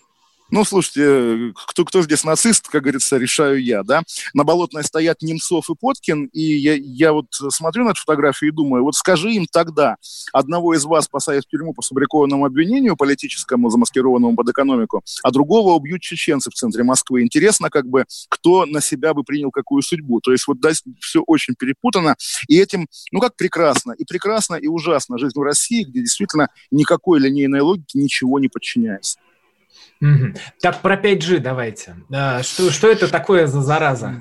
[0.51, 4.03] Ну, слушайте, кто, кто здесь нацист, как говорится, решаю я, да.
[4.33, 8.53] На Болотной стоят Немцов и Поткин, и я, я вот смотрю на эту фотографию и
[8.53, 9.97] думаю, вот скажи им тогда,
[10.31, 15.73] одного из вас посадят в тюрьму по сфабрикованному обвинению политическому, замаскированному под экономику, а другого
[15.73, 17.23] убьют чеченцы в центре Москвы.
[17.23, 20.21] Интересно, как бы, кто на себя бы принял какую судьбу.
[20.21, 22.17] То есть вот да, все очень перепутано,
[22.47, 27.19] и этим, ну как прекрасно, и прекрасно, и ужасно жизнь в России, где действительно никакой
[27.19, 29.17] линейной логики ничего не подчиняется.
[30.61, 31.95] Так про 5G давайте.
[32.43, 34.15] Что, что это такое за зараза?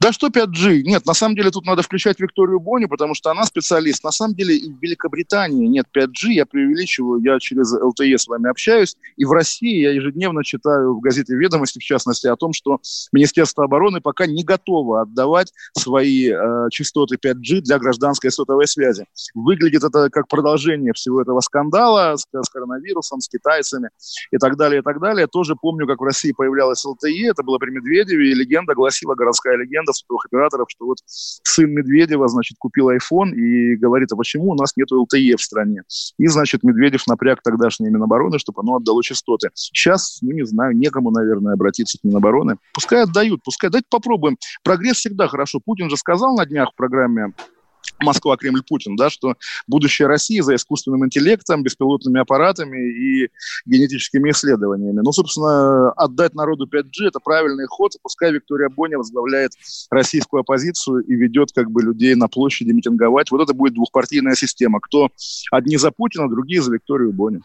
[0.00, 0.80] Да что 5G?
[0.84, 4.02] Нет, на самом деле тут надо включать Викторию Бонни, потому что она специалист.
[4.02, 8.48] На самом деле и в Великобритании нет 5G, я преувеличиваю, я через LTE с вами
[8.48, 8.96] общаюсь.
[9.18, 12.80] И в России я ежедневно читаю в газете «Ведомости», в частности, о том, что
[13.12, 19.04] Министерство обороны пока не готово отдавать свои э, частоты 5G для гражданской сотовой связи.
[19.34, 23.90] Выглядит это как продолжение всего этого скандала с, с коронавирусом, с китайцами
[24.30, 25.26] и так далее, и так далее.
[25.26, 29.58] Тоже помню, как в России появлялась LTE, это было при Медведеве, и легенда гласила, городская
[29.58, 34.54] легенда, сотовых операторов, что вот сын Медведева, значит, купил iPhone и говорит, а почему у
[34.54, 35.82] нас нет LTE в стране?
[36.18, 39.50] И, значит, Медведев напряг тогдашнее Минобороны, чтобы оно отдало частоты.
[39.54, 42.56] Сейчас, ну, не знаю, некому, наверное, обратиться к Минобороны.
[42.72, 43.70] Пускай отдают, пускай.
[43.70, 44.36] Давайте попробуем.
[44.62, 45.60] Прогресс всегда хорошо.
[45.64, 47.32] Путин же сказал на днях в программе
[48.00, 49.34] Москва, Кремль, Путин, да, что
[49.66, 53.28] будущее России за искусственным интеллектом, беспилотными аппаратами и
[53.66, 55.00] генетическими исследованиями.
[55.02, 59.52] Ну, собственно, отдать народу 5G– это правильный ход, пускай Виктория Боня возглавляет
[59.90, 63.30] российскую оппозицию и ведет как бы людей на площади митинговать.
[63.30, 64.80] Вот это будет двухпартийная система.
[64.80, 65.10] Кто
[65.50, 67.42] одни за Путина, другие за Викторию Боню.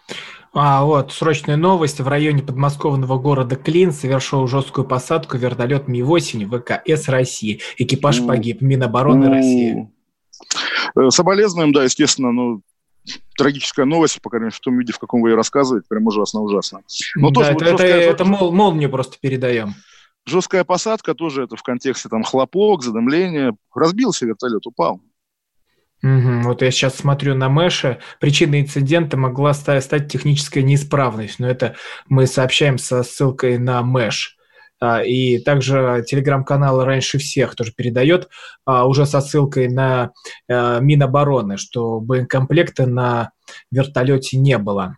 [0.53, 1.99] А, вот, срочная новость.
[1.99, 7.60] В районе подмосковного города Клин совершил жесткую посадку вертолет Ми-8 ВКС России.
[7.78, 8.62] Экипаж погиб.
[8.62, 9.89] Минобороны России.
[10.96, 12.62] Э, соболезнуем, да, естественно, но
[13.38, 16.82] трагическая новость, по крайней мере, в том виде, в каком вы ее рассказываете, прям ужасно-ужасно.
[17.16, 19.76] Но да, тоже, это, вот жесткая, это, это мол, молнию просто передаем.
[20.26, 23.56] Жесткая посадка тоже это в контексте там хлопок, задымление.
[23.74, 25.02] Разбился вертолет, упал.
[26.02, 28.00] Угу, вот я сейчас смотрю на Мэше.
[28.20, 31.76] Причиной инцидента могла стать техническая неисправность, но это
[32.08, 34.35] мы сообщаем со ссылкой на Мэш.
[34.80, 38.30] А, и также телеграм-канал «Раньше всех» тоже передает
[38.66, 40.12] а, уже со ссылкой на
[40.50, 43.32] а, Минобороны, что боекомплекта на
[43.72, 44.98] вертолете не было.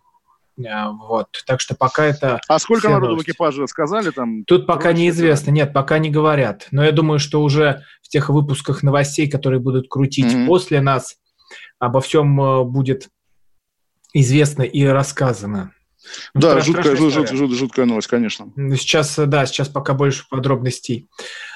[0.56, 2.40] Вот, так что пока это...
[2.48, 3.28] А сколько народу новости.
[3.28, 4.42] в экипаже сказали там?
[4.44, 6.66] Тут пока неизвестно, нет, пока не говорят.
[6.72, 10.46] Но я думаю, что уже в тех выпусках новостей, которые будут крутить mm-hmm.
[10.46, 11.14] после нас,
[11.78, 13.08] обо всем будет
[14.12, 15.72] известно и рассказано.
[16.34, 18.52] Ну, да, жуткая, жут, жут, жуткая новость, конечно.
[18.56, 21.08] Сейчас, да, сейчас пока больше подробностей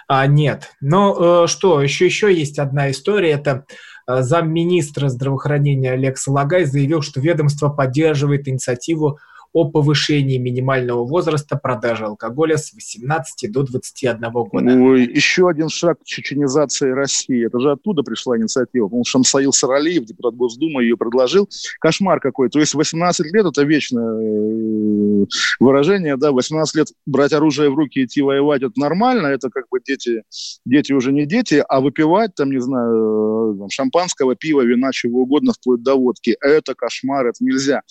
[0.09, 0.71] а, нет.
[0.81, 3.33] Но э, что, еще, еще есть одна история.
[3.33, 3.65] Это
[4.07, 9.19] э, замминистра здравоохранения Олег Салагай заявил, что ведомство поддерживает инициативу
[9.53, 14.65] о повышении минимального возраста продажи алкоголя с 18 до 21 года.
[14.65, 17.47] Ну, еще один шаг к чеченизации России.
[17.47, 18.87] Это же оттуда пришла инициатива.
[18.87, 21.49] Потому что Шамсаил Саралиев, депутат Госдумы, ее предложил.
[21.81, 22.49] Кошмар какой.
[22.49, 25.27] То есть 18 лет– это вечное э,
[25.61, 26.17] выражение.
[26.17, 26.33] Да?
[26.33, 29.27] 18 лет брать оружие в руки и идти воевать– это нормально.
[29.27, 30.23] Это как бы дети,
[30.65, 31.63] дети уже не дети.
[31.69, 36.75] А выпивать, там, не знаю, э, шампанского, пива, вина, чего угодно, вплоть до водки– это
[36.75, 37.83] кошмар, это нельзя.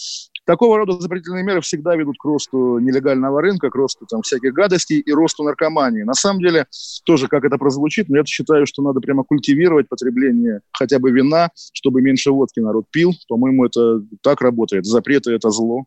[0.51, 4.99] Такого рода запретительные меры всегда ведут к росту нелегального рынка, к росту там, всяких гадостей
[4.99, 6.03] и росту наркомании.
[6.03, 6.65] На самом деле,
[7.05, 11.51] тоже как это прозвучит, но я считаю, что надо прямо культивировать потребление хотя бы вина,
[11.71, 13.13] чтобы меньше водки народ пил.
[13.29, 14.85] По-моему, это так работает.
[14.85, 15.85] Запреты– это зло.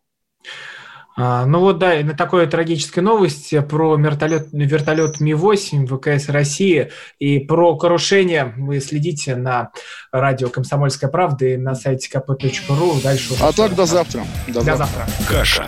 [1.17, 7.39] А, ну вот да, на такой трагической новости про вертолет, вертолет Ми-8 ВКС России и
[7.39, 9.71] про крушение вы следите на
[10.11, 13.01] радио «Комсомольская правда» и на сайте kp.ru.
[13.01, 14.25] Дальше а так до завтра.
[14.47, 15.05] До, до завтра.
[15.07, 15.25] завтра.
[15.27, 15.67] Каша.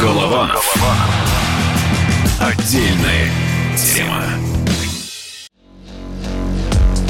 [0.00, 0.48] Голова.
[0.48, 0.96] Голова.
[2.40, 3.30] Отдельная
[3.76, 4.57] тема.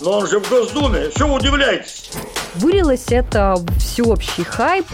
[0.00, 2.10] Но он же в Госдуме, что вы удивляетесь?
[2.54, 4.86] Вылилось это всеобщий хайп.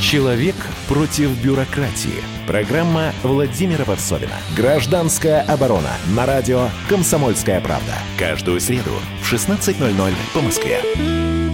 [0.00, 0.54] Человек
[0.88, 2.22] против бюрократии.
[2.46, 4.36] Программа Владимира Варсовина.
[4.56, 5.90] Гражданская оборона.
[6.14, 7.94] На радио «Комсомольская правда».
[8.16, 11.45] Каждую среду в 16.00 по Москве.